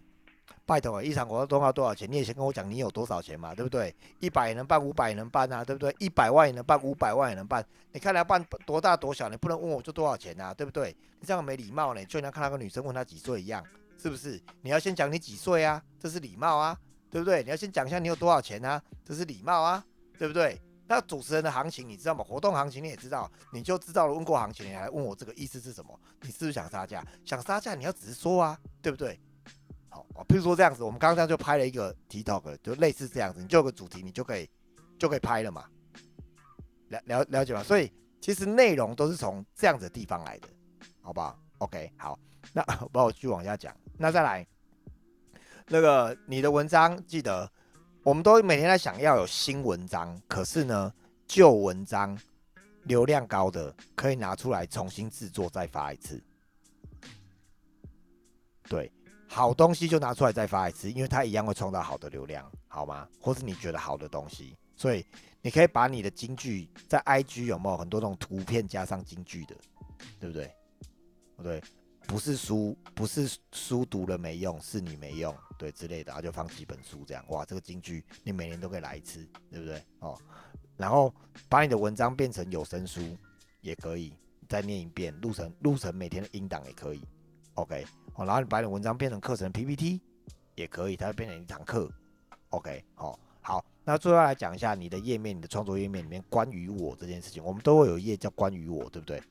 [0.67, 2.11] 拜托，一场活动要多少钱？
[2.11, 3.95] 你也先跟我讲你有多少钱嘛，对不对？
[4.19, 5.95] 一百也能办，五百也能办啊，对不对？
[5.97, 7.65] 一百万也能办，五百万也能办。
[7.93, 10.93] 你看要办多大多小，你不能问我就多少钱啊，对不对？
[11.21, 13.63] 你这样没礼貌呢，就像看那个女生问她几岁一样，
[13.97, 14.37] 是不是？
[14.61, 16.77] 你要先讲你几岁啊，这是礼貌啊，
[17.09, 17.41] 对不对？
[17.43, 19.81] 你要先讲一下你有多少钱啊，这是礼貌啊，
[20.19, 20.61] 对不对？
[20.89, 22.25] 那主持人的行情你知道吗？
[22.25, 24.13] 活动行情你也知道，你就知道了。
[24.13, 25.97] 问过行情，你还问我这个意思是什么？
[26.21, 27.01] 你是不是想杀价？
[27.23, 29.17] 想杀价，你要直说啊，对不对？
[30.13, 34.49] 好，比如说这样子，我们刚刚就拍了一个 TikTok，就类似这样子，你就有个主题，你就可以
[34.97, 35.65] 就可以拍了嘛。
[36.89, 37.61] 了了了解吗？
[37.63, 40.47] 所以其实内容都是从这样子的地方来的，
[41.01, 42.17] 好不好？OK，好，
[42.53, 43.75] 那 帮我继续往下讲。
[43.97, 44.47] 那再来，
[45.67, 47.49] 那个你的文章记得。
[48.03, 50.93] 我们都每天在想要有新文章，可是呢，
[51.27, 52.17] 旧文章
[52.83, 56.23] 流量高的可以拿出来重新制作再发一次。
[58.63, 58.89] 对，
[59.27, 63.07] 好东西就拿出来再发一次，因为它一样会创造好的流量，好吗？
[63.19, 65.05] 或是你觉得好的东西，所以
[65.41, 69.55] 你可以把你的金句在 IG 有没有很多种图片加上金句的，
[70.19, 70.51] 对不对？
[71.35, 71.61] 不对。
[72.07, 79.83] 不是书，不是书读了没用，是你没用，对之类的，然后就放几本书这样，哇，这个金句你每年都可以来一次，对不对？
[79.99, 80.17] 哦，
[80.77, 81.13] 然后
[81.49, 83.01] 把你的文章变成有声书
[83.59, 84.13] 也可以，
[84.47, 87.03] 再念一遍，录成录成每天的音档也可以
[87.55, 87.85] ，OK，
[88.17, 90.01] 哦，然后你把你文章变成课程 PPT
[90.55, 91.89] 也可以，它会变成一堂课
[92.49, 99.23] ，OK，好，好，那最后来讲一下你的页面，你的创作页面里面关于我这件事情，我们都会有一页叫关于我，对不对？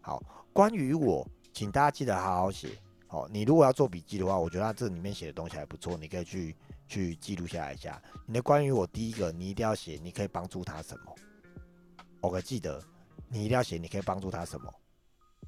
[0.00, 0.22] 好，
[0.52, 1.26] 关于我。
[1.50, 2.68] 请大家记得好好写，
[3.08, 6.54] 好，你如果要做笔记的话，我觉得这里面写的东西还不错，你可以去
[6.86, 8.00] 去记录下来一下。
[8.26, 11.14] 你的关于我第一个，你一定要写，你可以帮助他什么
[12.20, 12.80] ？OK，记得
[13.28, 14.72] 你一定要写，你可以帮助他什么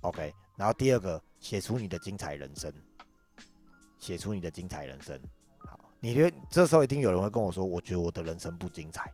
[0.00, 2.70] ？OK，然后第二个，写出你的精彩人生，
[3.98, 5.18] 写出你的精彩人生。
[5.56, 9.10] 好，你觉得这时候一定有人会跟我说，我觉得我的人生不精彩。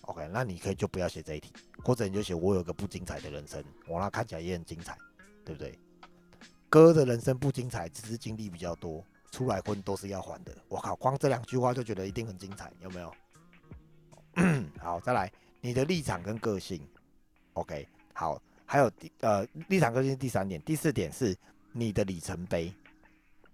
[0.00, 1.52] OK，那你可以就不要写这一题，
[1.84, 4.98] 或者你就写我有个不精彩的人生，我那看起来也很精彩，
[5.44, 5.78] 对不对？
[6.68, 9.04] 哥的人生不精彩，只是经历比较多。
[9.30, 10.52] 出来混都是要还的。
[10.66, 13.14] 我靠，光这两句话就觉得一定很精彩，有没有？
[14.82, 16.84] 好，再来，你的立场跟个性。
[17.52, 21.34] OK，好，还有第呃立场个性第三点，第四点是
[21.72, 22.72] 你的里程碑。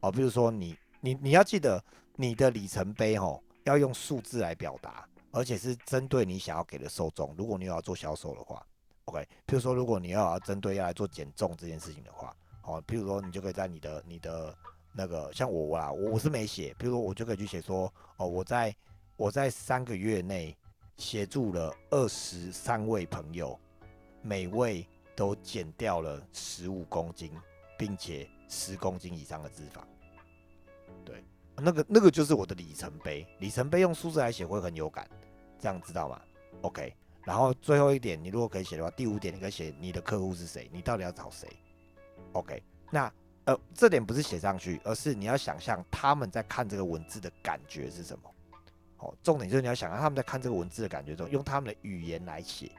[0.00, 1.82] 哦，比如说你你你要记得
[2.16, 7.32] 你的里程碑哦，要用数字来表达，而且是针对你想要给的受众。
[7.38, 8.66] 如果你有要做销售的话
[9.04, 12.34] ，OK，比如说如果你要要针对要来做减重这件事情的话。
[12.64, 14.56] 哦，比如说你就可以在你的你的
[14.92, 18.72] 那个像我啦，我我是没写，比如说我就可以去写说，哦，我在
[19.16, 20.56] 我在三个月内
[20.96, 23.58] 协助了二十三位朋友，
[24.22, 27.32] 每位都减掉了十五公斤，
[27.78, 29.82] 并且十公斤以上的脂肪。
[31.04, 31.24] 对，
[31.56, 35.08] 那个那个就是我的里程碑，里程碑用数字来写会很有感，
[35.58, 36.20] 这样知道吗
[36.62, 36.94] ？OK，
[37.24, 41.48] 然后最后一点，你如果可以写的话，第五点你可以写你的客户是谁，你到底要找谁
[42.32, 43.12] ？OK，那
[43.44, 48.30] 呃，这点不是写上去，而是你要想象他们在看这个文字的感觉是什么。
[48.98, 52.70] 哦，重点就是你要想象他们在看这个文字的感觉中，用他们的语言来写。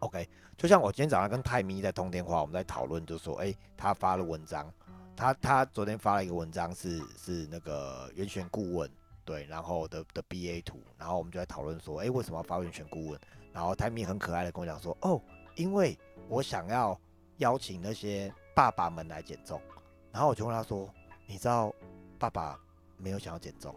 [0.00, 4.72] OK，就像我今天早上跟泰咪在通电话，我们在讨论，就说，哎，他发了文章，
[5.16, 8.90] 他他昨天发了一个文章，是是那个原选顾问，
[9.24, 13.20] 对，然后的的 BA 图，然后我们就在讨论说，哎，为什么要发原选顾问？
[13.52, 15.20] 然后泰咪很可爱的跟我讲说，哦，
[15.56, 16.98] 因为我想要。
[17.38, 19.62] 邀请那些爸爸们来减重，
[20.10, 20.92] 然后我就问他说
[21.24, 21.72] ：“你知道
[22.18, 22.58] 爸爸
[22.96, 23.72] 没有想要减重，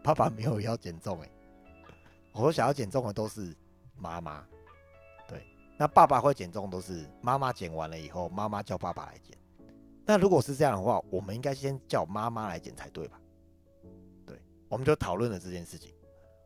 [0.00, 1.30] 爸爸没有要减重。”诶，
[2.32, 3.52] 我想要减重的都是
[3.96, 4.46] 妈妈，
[5.78, 9.36] 那爸爸会减重都是妈妈减完了以后，妈妈叫爸爸来减。
[10.04, 13.20] 那如果是这样的话，我们应该先叫妈妈来减才对吧？
[14.24, 15.92] 对，我们就讨论了这件事情。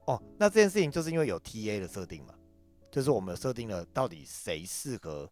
[0.07, 2.35] 哦，那这件事情就是因为有 TA 的设定嘛，
[2.91, 5.31] 就是我们设定了到底谁适合。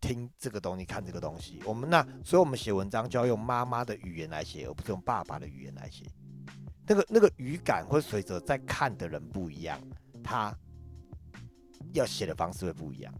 [0.00, 6.04] 听这个东西，看这个东西，我们那，所以我们写文章就要用妈妈的语言来写，而不是用爸爸的语言来写。
[6.86, 9.80] 那个那个语感会随着在看的人不一样，
[10.22, 10.54] 他
[11.94, 13.14] 要写的方式会不一样。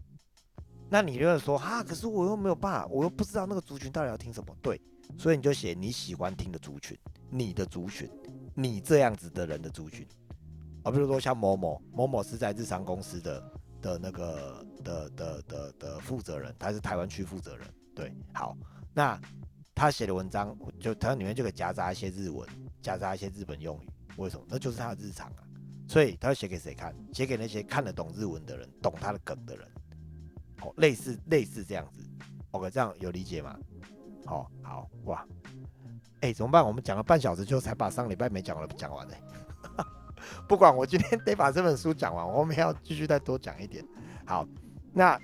[0.95, 4.55] 那你就会说啊，可是我又没有办法，我又不知道那个族群到底要听什么。
[4.61, 4.81] 对，
[5.17, 6.97] 所以你就写你喜欢听的族群，
[7.29, 8.09] 你的族群，
[8.53, 10.07] 你这样子的人的族群。
[10.83, 13.43] 啊，比如说像某某某某是在日商公司的。
[13.81, 18.57] 的那个的的的的负责人，他是台湾区负责人，对，好，
[18.95, 19.19] 那
[19.75, 22.49] 他写的文章就他里面就可以夹杂一些日文，
[22.81, 24.45] 夹杂一些日本用语，为什么？
[24.49, 25.45] 那就是他的日常啊，
[25.87, 26.95] 所以他要写给谁看？
[27.13, 29.67] 写给那些看得懂日文的人，懂他的梗的人，
[30.61, 32.03] 哦，类似类似这样子
[32.51, 33.57] ，OK，这样有理解吗？
[34.25, 35.25] 好，好，哇，
[36.21, 36.65] 哎，怎么办？
[36.65, 39.13] 我们讲了半小时，就才把上礼拜没讲的讲完呢。
[40.47, 43.85] 不管，我今天得把这本书讲完，我们要继续再多讲一点。
[44.25, 44.47] 好，
[44.91, 45.19] 那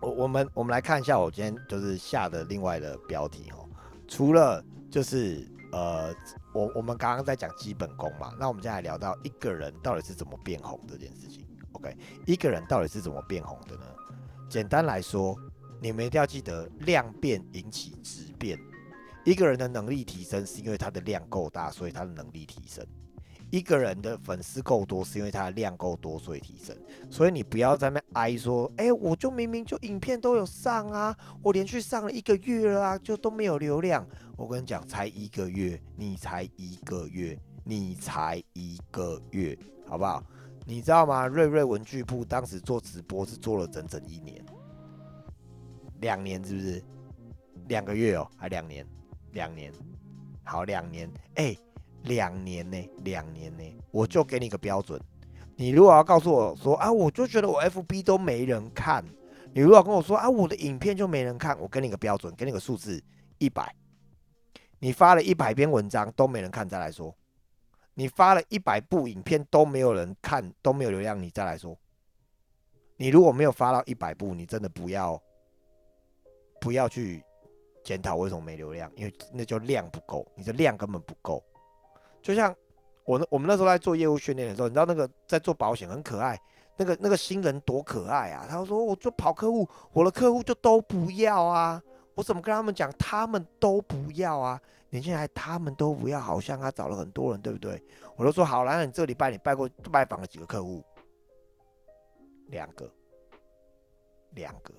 [0.00, 3.68] 我我们我们来看一下，我今天就是下的另外的标题哦。
[4.06, 6.14] 除了就是呃，
[6.52, 11.44] 我我们刚刚在讲基本功嘛，那我们现在聊到一个人到底是怎么变红这件事情。
[11.72, 13.86] OK，一个人到底是怎么变红的呢？
[14.48, 15.36] 简单来说，
[15.80, 18.58] 你们一定要记得量变引起质变。
[19.24, 22.86] 一个人的能力提升，是因为他的量够大，所以他的能力提升。
[23.50, 26.76] 一个人的粉丝够多，是因为他的量够多，所以提升。
[27.10, 34.06] 所以你不要在那哀说，哎，我就明明就影片都有上啊，我连续上了一个月了啊，就都没有流量。
[34.36, 40.22] 我跟你讲，才一个月，你才一个月，你才一个月，好不好？
[40.64, 41.26] 你知道吗？
[41.26, 44.44] 瑞瑞文具铺当时做直播是做了整整一年，
[46.00, 46.82] 两年是不是？
[47.68, 48.86] 两个月哦，还两年？
[49.32, 49.72] 两年，
[50.42, 51.56] 好，两年，哎。
[52.04, 55.00] 两年呢，两年呢，我就给你个标准。
[55.56, 59.02] 你如果要告诉我说啊，我就觉得我 FB 都没人看。
[59.54, 63.02] 你如果跟我说啊，我的影片就没人看，我给你个标准，给你个数字
[63.38, 63.74] 一百。
[64.80, 67.16] 你发了一百篇文章都没人看，再来说。
[67.94, 71.76] 你发了一百部影片都没有人看，都没有流量，你再来说。
[72.96, 75.20] 你如果没有发到一百部，你真的不要
[76.60, 77.24] 不要去
[77.82, 81.42] 检讨为什么没流量，因为那叫量不够，你的量根本不够。
[82.22, 82.54] 就像
[83.04, 86.40] 我我们那时候在做业务训练的时候，你知道那个在做保险很可爱，
[86.76, 88.46] 那个那个新人多可爱啊！
[88.48, 91.82] 他说我就跑客户，我的客户就都不要啊，
[92.14, 94.60] 我怎么跟他们讲，他们都不要啊？
[94.94, 97.82] 年轻人他们都不要，好像他找了很多人，对不对？
[98.14, 100.80] 我都说好了，那你这礼拜你拜过拜访了几个客户？
[102.46, 102.88] 两个，
[104.34, 104.72] 两个，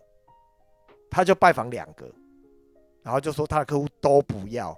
[1.11, 2.09] 他就拜访两个，
[3.03, 4.73] 然后就说他的客户都不要。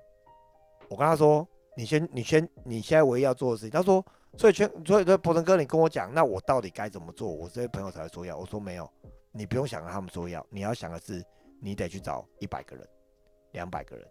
[0.90, 1.48] 我跟他说。
[1.80, 3.70] 你先，你先，你现在唯一要做的事情。
[3.70, 4.04] 他说，
[4.36, 7.32] 所以全，所以说，博成哥，你跟我讲，那我到底该怎么做？
[7.32, 8.36] 我这些朋友才会说要。
[8.36, 8.92] 我说没有，
[9.32, 11.24] 你不用想让他们说要，你要想的是，
[11.62, 12.90] 你得去找一百个人，
[13.52, 14.08] 两百个人，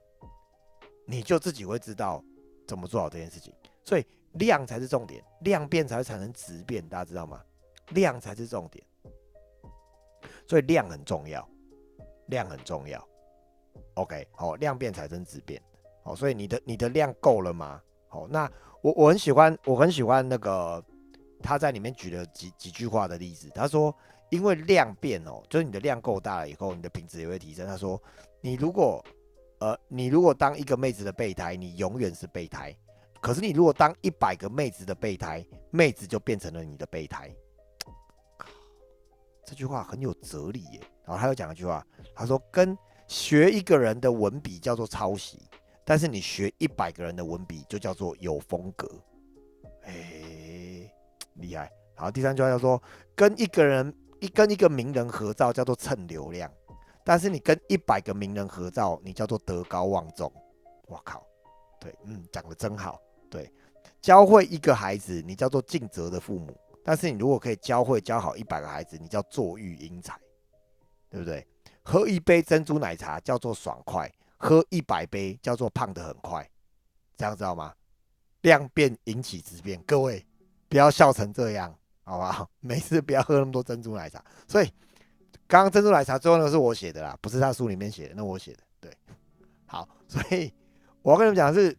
[1.07, 2.23] 你就自己会知道
[2.67, 3.55] 怎么做好这件事情。
[3.83, 7.41] 所以量才是重点，量变才会产生质变，大家知道吗？
[7.91, 8.85] 量才是重点，
[10.49, 11.49] 所以量很重要，
[12.27, 13.09] 量很重要。
[13.95, 15.63] OK，好，量变产生质变。
[16.03, 17.81] 哦，所以你的你的量够了吗？
[18.09, 20.85] 好，那我我很喜欢我很喜欢那个
[21.41, 23.49] 他在里面举了几几句话的例子。
[23.55, 23.95] 他说，
[24.31, 27.67] 因为量变哦，就是你的量够大了以后，你的品质也会提升。
[27.67, 28.03] 他说，
[28.41, 29.05] 你如果
[29.59, 32.77] 呃你如果当一个妹子的备胎，你永远是备胎。
[33.21, 37.35] 可是你如果当一百个妹子的备胎，妹子就变成了你的备胎。
[39.45, 40.81] 这句话很有哲理耶。
[41.05, 42.77] 然后他又讲一句话，他说，跟
[43.09, 45.41] 学一个人的文笔叫做抄袭。
[45.85, 48.91] 但是你学一百个人的文笔，就叫做有风格，
[49.85, 50.91] 哎，
[51.35, 51.71] 厉害。
[51.95, 52.83] 好，第三句话叫做
[53.15, 56.51] 跟一个人一跟一个名人合照叫做蹭流量，
[57.07, 60.31] 但是你跟一百个名人合照，你叫做德高望重。
[60.89, 61.25] 我靠，
[61.79, 63.01] 对，嗯，讲的真好。
[63.31, 63.49] 对，
[64.03, 70.19] 教会一个孩子，你叫做尽责的父母，但是你如果可以教会教好一百个孩子，你叫做育英才，
[71.09, 71.47] 对不对？
[71.85, 74.13] 喝一杯珍珠奶茶叫做爽快。
[74.39, 76.47] 喝一百杯叫做胖得很快，
[77.17, 77.73] 这样知道吗？
[78.43, 80.27] 量变引起质变，各位
[80.69, 82.51] 不要笑成这样，好不好？
[82.61, 84.23] 每次不要喝那么多珍珠奶茶。
[84.47, 84.71] 所以
[85.49, 88.59] 刚刚珍珠奶茶最后那个是我写的啦，不是他书里面写的，那我写的。
[88.81, 88.93] 对，
[89.67, 90.53] 好， 所以
[91.03, 91.77] 我要跟你们讲的是，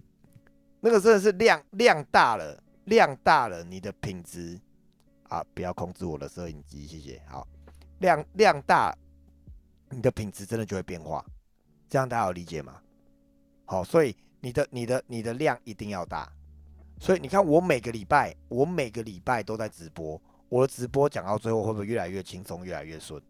[0.80, 4.60] 那个真的是量量大了，量大了，你的品质
[5.30, 7.22] 啊，不要控制我的摄影机，谢谢。
[7.28, 7.48] 好，
[8.00, 8.96] 量量大，
[9.90, 11.24] 你的品质真的就会变化。
[11.90, 12.82] 这样大家有理解吗？
[13.66, 16.32] 好，所以你的、你的、你的量一定要大。
[17.00, 20.20] 所以你看，我每个礼拜，我每个礼拜都在直播。
[20.50, 23.22] 我的直播讲到最后，会不会越来越轻松，越来越顺？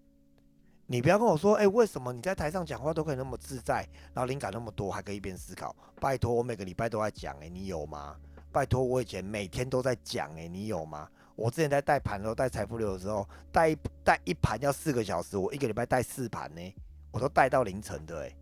[0.89, 5.76] 你不要跟我说，哎，为什么你在台上讲话都可以那么自在，然后灵感那么多，还可以一边思考？
[6.00, 8.15] 拜托，我每个礼拜都在讲，哎，你有吗？
[8.54, 11.10] 拜托，我以前每天都在讲，哎，你有吗？
[11.36, 16.73] 我之前在带盘的时候，带财富流的时候，带带一盘要四个小时，我一个礼拜带四盘呢，
[17.12, 18.34] 我都带到凌晨的，哎。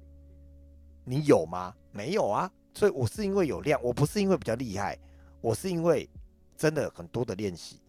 [1.04, 1.74] 你有吗？
[1.92, 4.98] 没有啊，所以我是因为有量，我不是因为比较厉害，
[5.42, 6.10] 我是因为
[6.58, 7.80] 真的很多的练习。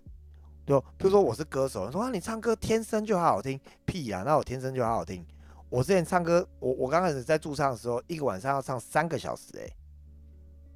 [0.66, 5.24] 就比如说我是歌手，说啊你唱歌天生就好好听，屁呀，那我天生就好好听。
[5.68, 9.72] 我之前唱歌，我我刚开始在驻唱的时候，一个晚上要唱三个小时诶，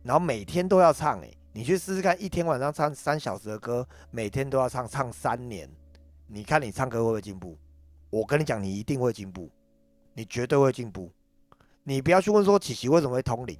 [0.05, 5.68] 然后每天都要唱诶，你去试试看，一天晚上唱三小时的歌，每天都要唱，唱三年，
[6.29, 7.59] 你看你唱歌会不会进步？
[8.11, 9.50] 我跟你讲，你一定会进步，
[10.14, 11.11] 你绝对会进步。
[11.83, 13.59] 你不要去问说琪琪为什么会通灵，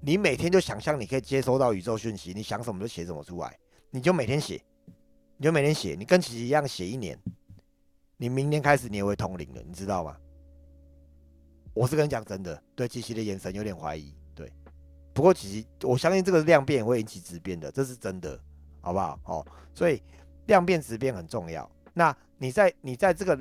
[0.00, 3.56] 你每天就想象你可以接收到宇宙讯息，你想什么就写什么出来，
[3.90, 4.60] 你就每天写，
[5.36, 7.18] 你就每天写，你跟琪琪一样写一年，
[8.16, 10.16] 你明年开始你也会通灵了，你知道吗？
[11.74, 14.50] 我是跟你讲真的，对琪琪的眼神有点怀疑，对，
[15.12, 18.40] 不过琪琪我相信这个量变会引起质变的，这是真的，
[18.80, 19.20] 好不好？
[19.24, 20.02] 哦，所以
[20.46, 21.70] 量变质变很重要。
[21.92, 23.38] 那你在你在这个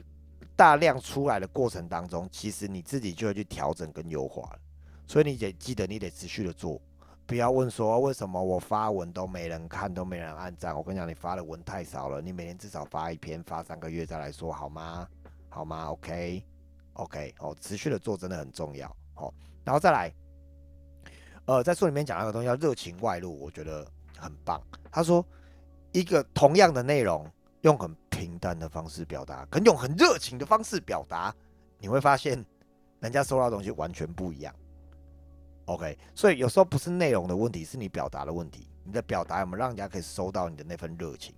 [0.55, 4.59] 大量出来的过程当中，其实你自己就会去调整跟优化了。
[5.07, 6.81] 所以你得记得，你得持续的做，
[7.27, 10.75] 不要问说为什么我发文都没人看，都没人按赞。
[10.75, 15.07] 我跟你讲，你发的文太少了，你每天至少发一篇，发三个月再来说好吗？
[15.49, 18.87] 好吗？OK，OK，哦，持续的做真的很重要。
[19.15, 19.33] 好，
[19.63, 20.13] 然后再来，
[21.45, 23.83] 呃，在书里面讲那个东西叫热情外露，我觉得
[24.17, 24.61] 很棒。
[24.91, 25.25] 他说，
[25.93, 27.27] 一个同样的内容，
[27.61, 31.33] 用很平淡的方式表达，跟用很热情的方式表达，
[31.79, 32.45] 你会发现
[32.99, 34.53] 人家收到的东西完全不一样。
[35.65, 38.67] OK，所以有时候不是内容的问题，是你表达的问题。
[38.83, 41.33] 你的表达有没有让人家可以收到你的那份热情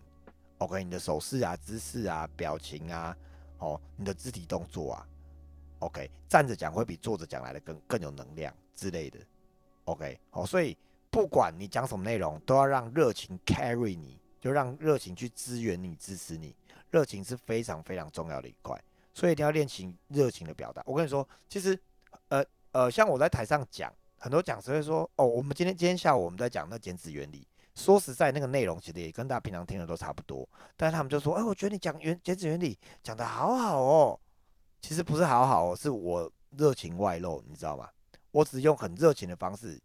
[0.58, 3.16] ？OK，你的手势啊、姿势啊、表情啊，
[3.60, 5.08] 哦，你的肢体动作啊
[5.80, 9.18] ，OK，站着讲会比坐着讲来的更更有能量之类的。
[9.86, 10.78] OK，好，所以
[11.10, 16.54] 不管你讲什么内容，都要让热情 carry 你，就让热情去支援你、支持你。
[16.92, 18.78] 热情是非常非常重要的一块，
[19.14, 20.84] 所以一定要练习热情的表达。
[20.86, 21.80] 我跟你说，其实，
[22.28, 23.90] 呃呃，像我在台上讲。
[24.18, 27.48] 很多讲师会说：“哦，我们今天今天下午我们在讲那减脂原理。
[27.76, 30.48] 说实在，那个内容其实也跟大家平常听的都差不多。
[30.76, 34.20] 但是他们就说：‘哎，我觉得你讲原减脂原理讲的好好哦。’
[34.82, 37.88] 其实不是好好哦，是我热情外露，你知道吗？
[38.32, 39.80] 我只用很热情的方式。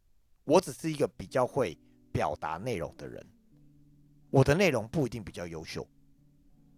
[0.44, 1.78] 我只是一个比较会
[2.10, 3.24] 表达内容的人。
[4.30, 5.86] 我的内容不一定比较优秀，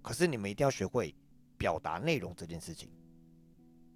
[0.02, 1.14] 可是你们一定要学会
[1.56, 2.90] 表达内容这件事情。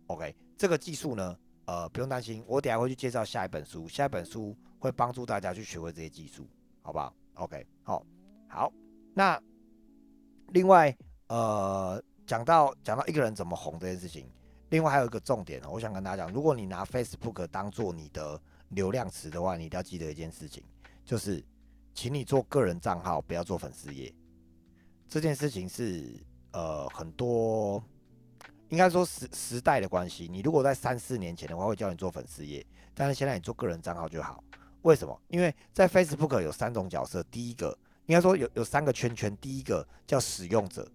[0.07, 1.37] OK，这个技术呢？”
[1.69, 6.49] 呃，不用担心，我等下会去介绍下一本书，下一本书会帮助大家去学会这些技术，
[6.81, 8.03] 好不好？OK，好，
[8.49, 8.73] 好。
[9.13, 9.39] 那
[10.47, 14.27] 另外，呃，讲到讲到一个人怎么红这件事情，
[14.71, 20.65] 另外还有一个重点我想跟大家讲，如果你拿 Facebook 当做你的流量池的话，你一定要记得一件事情，
[21.05, 21.45] 就是
[21.93, 24.11] 请你做个人账号，不要做粉丝页。
[25.07, 26.19] 这件事情是
[26.53, 27.85] 呃很多。
[28.69, 34.43] 应该说时时代的关系，你如果在三四年前的话，会教你做粉丝页，但是现在你做个人账号就好。
[34.83, 35.21] 为什么？
[35.29, 37.77] 因为在 Facebook 有三种角色，第一个
[38.07, 40.87] 应该说有有三个圈圈，第一个叫使用者，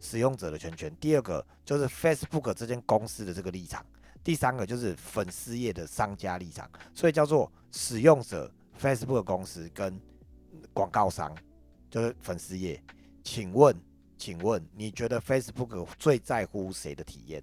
[0.00, 3.82] 使用者的圈圈；第二个就是 Facebook 这间公司的这个立场；
[4.24, 6.68] 第三个就是粉丝页的商家立场。
[6.94, 10.00] 所以叫做使用者 Facebook 公司跟
[10.74, 11.34] 广告商，
[11.88, 12.82] 就是粉丝页。
[13.22, 13.74] 请问？
[14.20, 17.42] 请问你觉得 Facebook 最在乎谁的体验？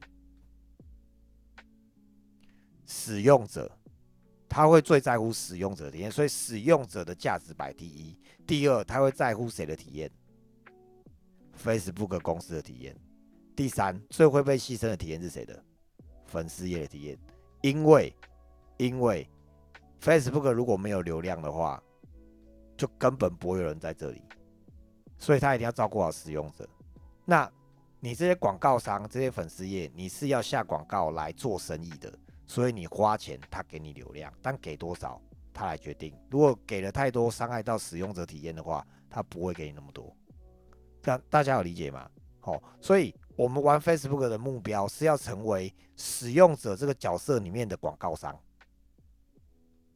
[2.85, 3.75] 使用者，
[4.47, 8.15] 他会最在乎使用者体验，所以使用者的价值摆第一。
[8.45, 10.11] 第二，他会在乎谁的体验
[11.59, 12.95] ？Facebook 公司的体验。
[13.55, 15.63] 第三，最会被牺牲的体验是谁的？
[16.27, 17.17] 粉丝页的体验。
[17.61, 18.13] 因为，
[18.77, 19.27] 因为
[19.99, 21.81] Facebook 如果没有流量的话，
[22.77, 24.21] 就根本不会有人在这里。
[25.17, 26.67] 所以他一定要照顾好使用者。
[27.25, 27.51] 那
[27.99, 32.13] 你这些广告商、这些粉丝页，你是要下广告来做生意的，
[32.45, 35.19] 所以你花钱，他给你流量，但给多少
[35.53, 36.13] 他来决定。
[36.29, 40.15] 如果给了太多，伤害到使用者体验的话，他不会给你那么多。
[41.01, 42.09] 这样大家有理解吗？
[42.39, 48.37] 好，所以我们玩 Facebook 的目标是要成为使用者这个角色里面的广告商。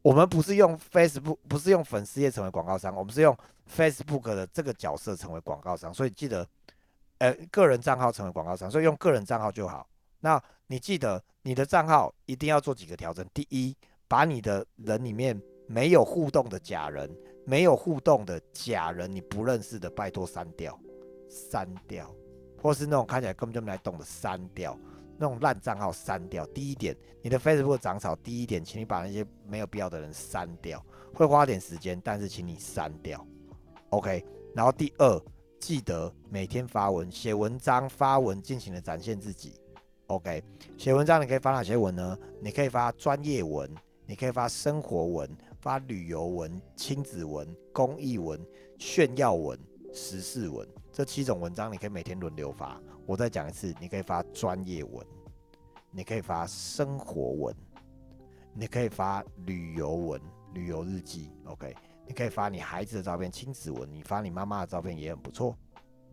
[0.02, 3.36] 我们不是用 Facebook，不是用粉丝页成为广告商，我们是用
[3.72, 5.94] Facebook 的这个角色成为广告商。
[5.94, 6.46] 所以记得，
[7.18, 9.88] 呃，个人账号成为广告商，所以用个人账号就好。
[10.20, 13.24] 那你记得，你的账号一定要做几个调整。
[13.32, 13.76] 第一，
[14.08, 17.08] 把你的人里面没有互动的假人，
[17.46, 20.78] 没有互动的假人，你不认识的，拜托删掉，
[21.28, 22.12] 删掉，
[22.60, 24.76] 或是那种看起来根本就没来动的删掉。
[25.22, 26.44] 那种烂账号删掉。
[26.46, 28.16] 第一点，你的 Facebook 长草。
[28.16, 33.24] 第一点，请你把那些没有必要的人删掉，会花点时间，但是请你删掉。
[33.90, 34.24] OK。
[34.52, 35.22] 然后第二，
[35.60, 39.54] 记得每天发文、写文章、发文，尽情的展现自己。
[40.08, 40.42] OK。
[40.76, 42.18] 写文章你可以发哪些文呢？
[42.40, 43.72] 你可以发专业文，
[44.04, 45.30] 你可以发生活文、
[45.60, 48.44] 发旅游文、亲子文、公益文、
[48.76, 49.56] 炫耀文、
[49.94, 50.66] 时事文。
[50.92, 52.78] 这七种文章你可以每天轮流发。
[53.06, 55.04] 我再讲一次，你可以发专业文，
[55.92, 57.54] 你可以发生活文，
[58.54, 60.20] 你可以发旅游文、
[60.54, 61.76] 旅游日记，OK？
[62.06, 65.56] 你可以发你孩子的照片、亲子文，你发你妈妈的照片也很不错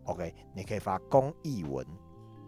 [0.04, 0.34] ，OK？
[0.54, 1.84] 你可以发公益文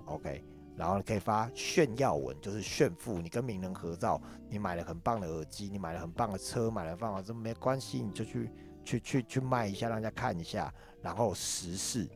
[0.04, 0.44] ，OK？
[0.76, 8.50] 然后你可以发炫耀文，就是炫富，你跟名人合照，你买了很棒的耳机，你买了很棒的车，买了很棒的这没关系，你就去
[8.84, 10.72] 去去去卖一下，让人家看一下。
[11.02, 12.08] 然后时事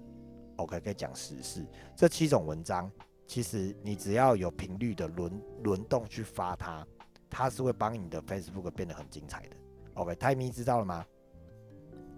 [0.56, 1.66] ，OK，可以讲时事。
[1.94, 2.90] 这七种文章，
[3.26, 6.86] 其实你只要有频率的轮轮动去发它，
[7.28, 9.56] 它是会帮你的 Facebook 变得很精彩的。
[9.94, 11.04] OK，泰咪知道了吗？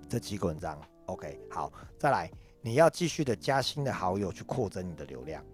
[0.09, 2.31] 这几个文章，OK，好，再来，
[2.61, 5.45] 你要继续的加新的好友去扩增你的流量。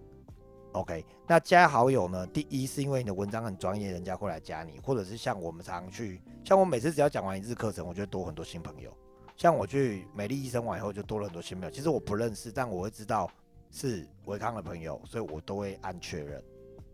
[0.72, 2.26] OK，那加好友呢？
[2.26, 8.92] 第一是因为你的文章很专业，人家会来加你，或者是像我们常去，像我每次只要讲完一次课程，我就多很多新朋友。
[9.36, 11.70] 像我去美丽医生完以后，就多了很多新朋友。
[11.70, 13.30] 其实我不认识，但我会知道
[13.74, 16.40] 是维康的朋友，所以我都会按确认。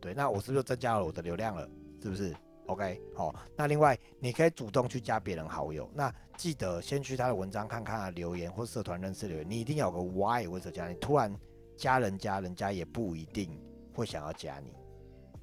[0.01, 1.69] 对，那我是不是增加了我的流量了？
[2.03, 2.35] 是不是
[2.67, 3.35] ？OK，好。
[3.55, 10.95] 那另外你可以主动去加别人好友，那记得先去他的文章看看啊，留言或社团认识留言，你一定要有个 Why 或者加你。
[10.95, 11.39] 突然
[11.77, 13.61] 加人加人家也不一定。
[13.93, 14.73] 会想要加你，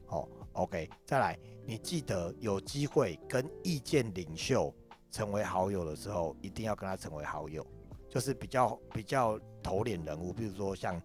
[0.05, 4.73] 好，OK，再来，你记得有机会跟意见领袖
[5.11, 7.63] 成为好友的时候，一定要跟他成为好友，
[8.09, 10.99] 就是比较比较头脸人物，比如说像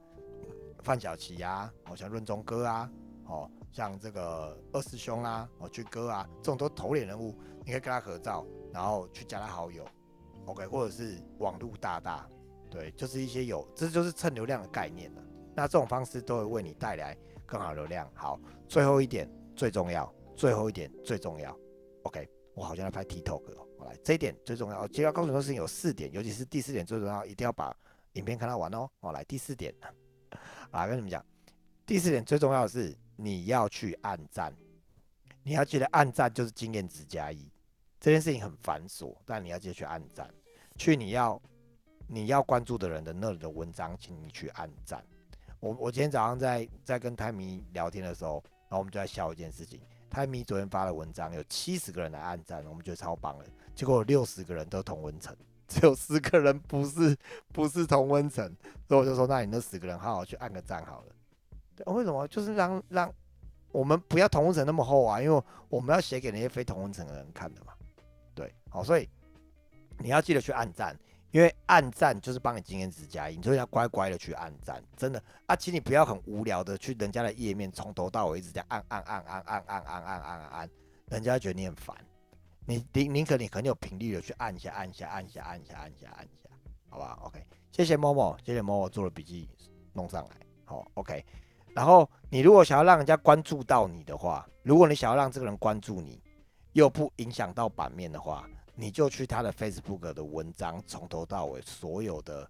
[0.82, 2.90] 范小琪呀，哦，像润中哥啊，
[3.26, 9.84] 哦，像这个二师兄啊，哦，俊哥啊，这种都头脸人物，你可以跟他合照，然后去加他好友
[10.46, 12.28] ，OK，或者是网路大大，
[12.70, 15.22] 对，就是一些有，这就是蹭流量的概念了。
[15.54, 17.16] 那这种方式都会为你带来。
[17.44, 21.54] 更好流量，好，最后一点最重要，最后一点最重要
[22.04, 27.76] ，OK，我好像在拍 TikTok 哦，我来，这一点最重要，接下来告诉你的事情有四点，尤其是第四点最重要，一定要把
[28.14, 29.74] 影片看到完哦，我来第四点，
[30.72, 31.24] 啊，跟你们讲，
[31.86, 34.52] 第四点最重要的是你要去按赞，
[35.42, 37.48] 你要记得按赞就是经验值加一，
[38.00, 40.28] 这件事情很繁琐，但你要记得去按赞，
[40.76, 41.40] 去你要
[42.08, 45.04] 你要关注的人的那里的文章，请你去按赞。
[45.60, 49.80] 我我今天早上在在跟泰米聊天的时候，然后我们就在笑一件事情。
[50.10, 53.46] 泰米昨天发的文章有七十个人来按赞，我们觉得超棒的。
[53.74, 55.36] 结果有六十个人都同温层，
[55.68, 57.16] 只有十个人不是
[57.52, 58.44] 不是同温层，
[58.88, 61.14] 所以我就说，那你那十个人好好去按个赞好了。
[61.74, 62.26] 对，为什么？
[62.28, 63.12] 就是让让
[63.70, 67.72] 我们不要同温层那么厚啊，因为我们要写给那些非同温层的人看的嘛。
[68.34, 69.08] 对，好，所以
[69.98, 70.98] 你要记得去按赞。
[71.30, 80.70] 因为按赞就是帮你经验值加一，所以要乖乖的去按赞，真的啊，请你不要很无聊的去人家的页面，从头到尾一直在按按按按按按按按按按，
[81.06, 81.96] 人家觉得你很烦。
[82.72, 86.50] 你你宁可你很有频率的去按一下按一下按一下按一下按一下按一下，
[86.88, 89.46] 好吧？OK，谢谢某某，谢谢某某做了笔记
[89.92, 91.22] 弄上来，好 OK。
[91.74, 96.22] 然后你如果想要让人家关注到你的话，如果你想要让这个人关注你，
[96.72, 98.48] 又不影响到版面的话。
[98.74, 102.48] 你就去他的 Facebook 的文章，从头到尾所有的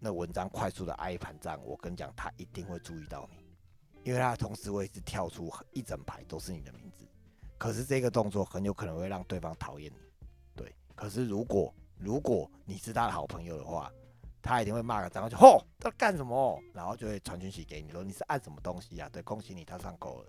[0.00, 3.46] 那文章快速的挨一盘站，我跟你讲，他一定会注意到你，
[4.02, 7.06] 因为他同时会一直跳出一整排都是你的名字。
[7.62, 9.98] 可是这个动作很有可能会让对方讨厌你，
[10.56, 10.74] 对。
[10.96, 13.88] 可是如果如果你是他的好朋友的话，
[14.42, 19.08] 他一定会骂个脏话，就吼他干什么，然后就会传讯息给你说你是按什么东西啊？
[19.12, 20.26] 对，恭喜你他上钩了，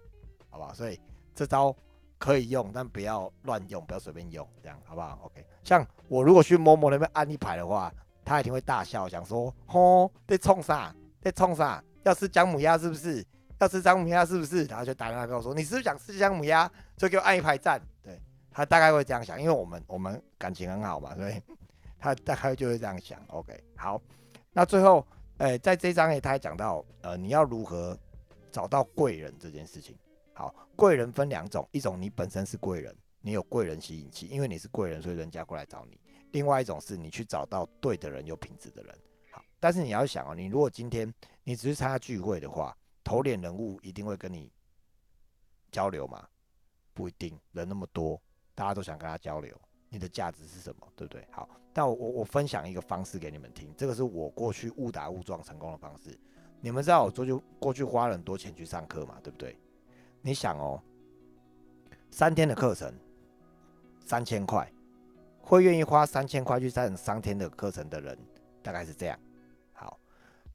[0.51, 0.71] 好吧？
[0.75, 0.99] 所以
[1.33, 1.75] 这招。
[2.19, 5.45] 可以用，但不要乱用，不要随便用，这样好不好？OK。
[5.61, 7.91] 像我如果去某某那边按一排的话，
[8.23, 10.95] 他一定会大笑，想说：“吼，在冲啥？
[11.19, 11.83] 在冲啥？
[12.03, 13.25] 要吃姜母鸭是不是？
[13.63, 17.81] 要吃姜母鸭是不是？”然后就打电话跟我说：“你是不是想吃姜母鸭？”就给我按一排赞。
[18.03, 18.19] 对
[18.51, 21.41] 他大概会这样想，因为我们我们感情很好嘛，所以
[21.97, 23.19] 他大概就会这样想。
[23.27, 23.99] OK，好。
[24.51, 25.03] 那最后，
[25.37, 27.97] 哎，在这章也他还讲到，呃，你要如何
[28.51, 29.97] 找到贵人这件事情。
[30.33, 35.97] 好，贵人分两种，一种你本身是贵人，你有贵人吸引器，因为你是贵人，所以人家过来找你；
[36.31, 38.95] 另外一种是你去找到对的人，有品质的人。
[39.31, 41.11] 好，但是你要想哦，你如果今天
[41.43, 44.51] 你只是参加聚会的话，头脸人物一定会跟你
[45.71, 46.27] 交流吗？
[46.93, 48.21] 不一定，人那么多，
[48.53, 50.87] 大家都想跟他交流，你的价值是什么？
[50.95, 51.27] 对不对？
[51.31, 56.17] 好，但我我我分享一个方式给你们听，这个是我过去误打误撞成功的方式。
[56.61, 59.19] 你们知道我过去过去花了很多钱去上课嘛？
[59.23, 59.57] 对不对？
[60.21, 60.81] 你想哦，
[62.11, 62.93] 三天的课程
[64.05, 64.71] 三千块，
[65.41, 68.17] 会愿意花三千块去上三天的课程的人，
[68.61, 69.19] 大概是这样。
[69.73, 69.99] 好，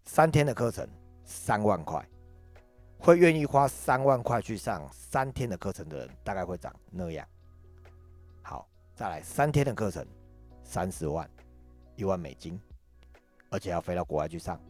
[0.05, 0.89] 三天的课程
[1.25, 2.09] 三万块，
[2.99, 7.27] 会愿意花三万块去上三天的课程的人，大概会长那样。
[8.43, 10.07] 好，再来三天的课程
[10.63, 11.29] 三十万，
[11.97, 12.61] 一万美金，
[13.51, 14.61] 而且要飞到国外去上。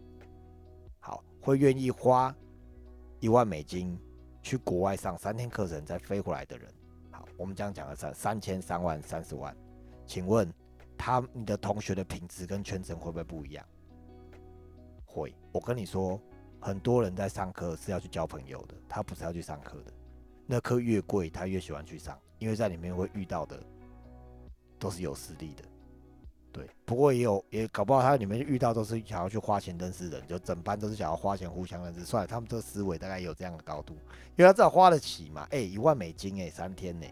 [1.00, 2.34] 好，会愿意花
[3.20, 3.98] 一万美金。
[4.40, 6.72] 去国外上三天课程再飞回来的人，
[7.10, 9.54] 好，我们这样讲的三三千三万三十万，
[10.06, 10.50] 请问
[10.96, 13.66] 他你的同学的品质跟全程会不会不一样？
[15.04, 16.18] 会，我跟你说，
[16.60, 19.92] 很多人在上课是要去交朋友的，他不是要去上课的。
[20.46, 23.62] 那课越贵，他越喜欢去上，因为在里面会遇到的
[24.78, 25.64] 都是有实力的。
[26.50, 32.04] 对，不过也有也搞不好他里面遇到都是想要去花钱认识人，就整班都是想要花钱互相认识。
[32.04, 33.94] 算了，他们这个思维大概有这样的高度，
[34.36, 35.46] 因为他至少花得起嘛。
[35.50, 37.06] 哎，一万美金哎，三天呢，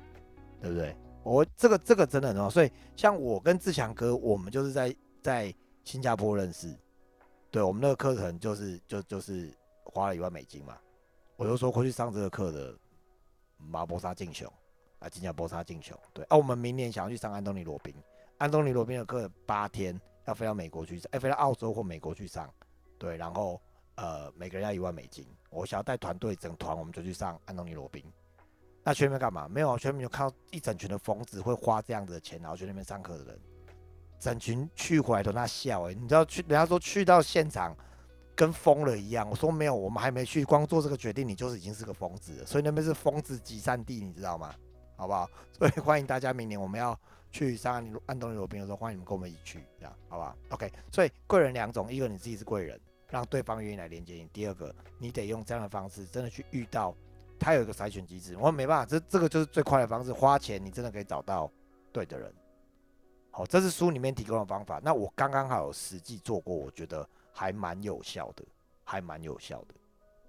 [0.60, 0.96] 对不对？
[1.22, 2.48] 我这个这个真的很好。
[2.48, 6.74] 所以像我跟志强哥，我们就是在在新加坡认识。
[7.50, 10.78] 对我们那个课程就是就就是花了一万美金嘛，
[11.36, 12.76] 我就说过去上这个课的
[13.56, 14.50] 马博沙进雄
[14.98, 15.98] 啊，金甲博沙进雄。
[16.12, 17.94] 对啊，我们明年想要去上安东尼罗宾。
[18.38, 22.52] 安东尼罗宾的课八天要飞到美国去，哎，飞到澳洲或美国去上，
[22.98, 23.60] 对，然后
[23.94, 25.26] 呃，每个人要一万美金。
[25.48, 28.04] 我想要带团队，整团我们就去上安东尼罗宾。
[28.82, 29.48] 那去那边干嘛？
[29.48, 33.40] 没有，去那边就看到一整群的疯子会花这样子的钱，然后去那边上课的人，
[34.18, 37.76] 整群去回来都那笑哎，你知道去人家说去到现场
[38.34, 39.28] 跟疯了一样。
[39.28, 42.46] 我说没有，我们还没去，光做这个决定，你就是已经是个疯子了。
[42.46, 44.54] 所以那边是疯子集散地，你知道吗？
[44.96, 45.28] 好不好？
[45.52, 46.98] 所以欢迎大家明年我们要。
[47.32, 50.72] 去上安安东尼罗宾的时候，欢迎你们跟我们一起去，这样好不好？OK。
[50.90, 56.94] 所以贵人两种，一个你自己是贵人，让对方愿意来连接你；第二个，你得用这样的方式，真的去遇到
[57.38, 58.38] 他有一个筛选机制。
[58.38, 61.50] 我没办法，这这个就是最快的方式，花钱你真的可以找到
[61.92, 62.32] 对的人。
[63.36, 64.80] 好，这是书里面提供的方法。
[64.82, 68.42] 那我刚刚好有实际做过，我觉得还蛮有效的，
[68.82, 69.74] 还蛮有效的。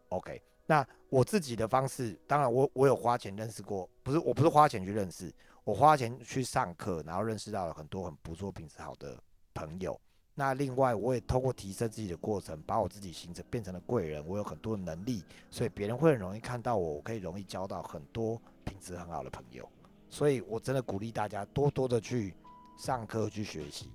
[0.10, 0.41] OK。
[0.66, 5.34] 那我自己的方式，当然我我有花钱认识过，不是我不是花钱去认识。
[5.64, 9.18] 我花钱去上课，然后认识到了很多很不错、品质好的
[9.53, 9.97] 朋友。
[10.36, 14.22] 那另外，我也通过提升自己的过程，把我自己形成变成了贵人。
[14.28, 19.66] 我有很多能力，所以别人会很容易看到我，我可以容易交到很多品质很好的朋友。
[20.10, 22.36] 所以我真的鼓励大家多多的去
[22.78, 23.89] 上课去学习，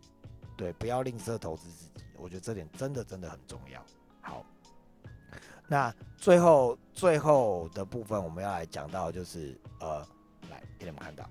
[0.56, 2.04] 对，不要吝啬投资自己。
[2.16, 3.84] 我觉得这点真的真的很重要。
[4.20, 4.44] 好，
[5.66, 9.98] 那最后最后的部分我们要来讲到就是呃，
[10.50, 11.28] 来给你们看到。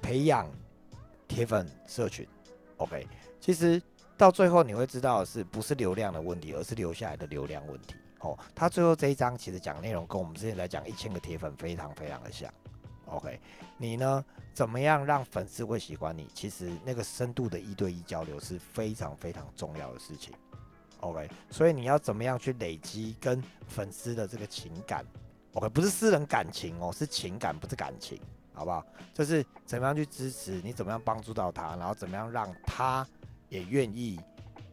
[0.00, 0.50] 培养
[1.28, 2.26] 铁粉社群
[2.78, 3.06] ，OK，
[3.40, 3.80] 其实
[4.16, 7.94] 到最后你会知道是不是流量的问题，而是留下来的流量问题。
[8.20, 12.52] 哦，他最后这一章其实讲内容跟我们之前来讲一千个铁粉非常非常的像
[13.12, 13.40] ，OK，
[13.76, 16.28] 你呢怎么样让粉丝会喜欢你？
[16.34, 20.34] 其实那个深度的一对一交流是非常非常重要的事情
[21.00, 25.04] ，OK，所以你要怎么样去累积跟粉丝的这个情感
[25.54, 28.20] ？OK，不是私人感情哦，是情感，不是感情。
[28.54, 28.84] 好不好？
[29.14, 33.04] 就是怎么样去支持你，怎么样帮助到他，然后怎么样让他
[33.48, 34.20] 也愿意，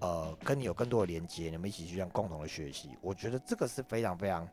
[0.02, 2.90] 呃，跟你有更多的连接，你们一起去这样共同的学习。
[3.00, 4.46] 我觉得这个是非常非常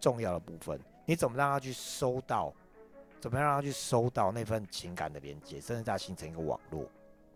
[0.00, 0.80] 重要的部分。
[1.04, 2.50] 你怎么让他去收到？
[3.20, 6.90] 怎么样让他去收到那份情感的连接，甚至再形成一个网络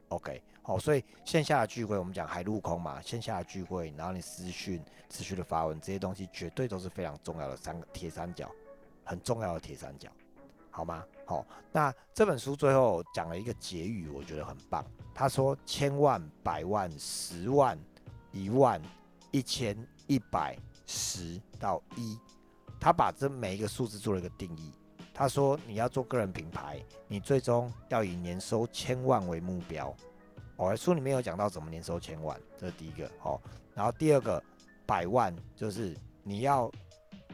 [0.09, 8.51] ？OK，好，所以线下的聚会我们讲海陆空嘛，线下的聚会，然后你私讯持续的发文，这些东西绝对都是非常重要的三个铁三角，
[9.05, 10.09] 很重要的铁三角。
[10.71, 11.05] 好吗？
[11.25, 14.85] 好，那这本书最后讲了一个结语，我觉得很棒。
[15.15, 17.79] 他说：千万、百万、十万、
[18.33, 18.83] 一万、
[19.31, 19.77] 一千、
[20.09, 22.19] 一百、十到一，
[22.81, 24.73] 他把这每一个数字做了一个定义。
[25.15, 29.95] 他说：你要做个人品牌，你最终要以年收千万为目标。
[30.57, 33.11] 哦，书里面有讲到怎么年收千万，这是第一个。
[33.19, 33.41] 好，
[33.73, 34.43] 然后第二个
[34.85, 36.71] 百万就是你要，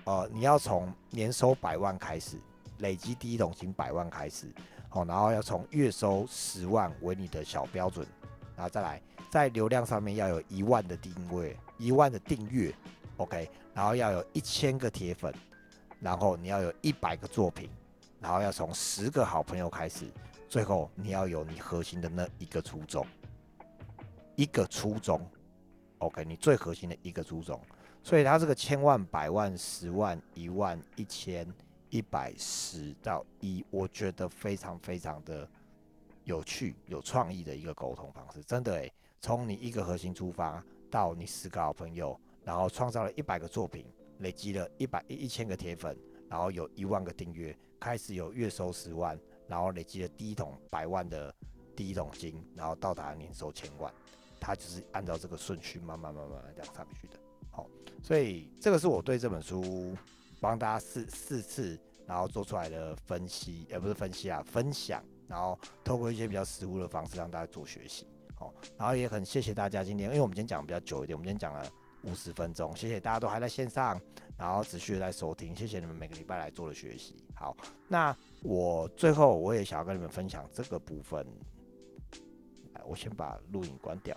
[0.05, 2.39] 呃，你要从年收百万开始。
[2.78, 4.51] 累积第一桶金百万开始，
[4.89, 8.07] 好，然后要从月收十万为你的小标准，
[8.57, 12.74] 然后再来在流量上面要有一万的定位，一万的订阅
[13.18, 15.31] ，OK，然后要有一千个铁粉，
[16.01, 17.70] 然后你要有一百个作品，
[18.20, 20.07] 然后要从十个好朋友开始，
[20.48, 23.07] 最后你要有你核心的那一个初衷，
[24.34, 25.24] 一个初衷
[25.98, 27.61] ，OK，你最核心的一个初衷，
[28.03, 31.46] 所以它这个千万、百万、十万、一万、一千。
[31.92, 35.44] 一百十到一，我觉得非常非常的
[36.22, 43.84] 有趣、有创意的一个沟通方式，真的诶，从你一个核心出发，到你十个好朋友，然后创造了一百个作品，
[44.20, 45.94] 累积了一百一一千个铁粉，
[46.28, 51.34] 然后有一万个订阅，开始有月收十万，然后累积了第一桶百万的
[51.76, 53.92] 第一桶金，然后到达年收千万，
[54.38, 57.18] 它就是按照这个顺序慢慢慢慢这样上去的。
[57.50, 57.68] 好，
[58.02, 59.96] 所以这个是我对这本书。
[60.42, 71.70] 帮大家四四次，然后做出来的分析，也不是分析啊，分享，然后透过一些比较实物的方式让大家做学习，好，然后也很谢谢大家今天，因为我们今天讲的比较久一点，我们今天讲了
[72.03, 74.01] 五十分钟，谢谢大家都还在线上，
[74.36, 77.57] 然后持续的在收听，谢谢你们每个礼拜来做的学习，好，
[77.88, 81.26] 那我最后我也想要跟你们分享这个部分，
[82.86, 84.16] 我先把录影关掉。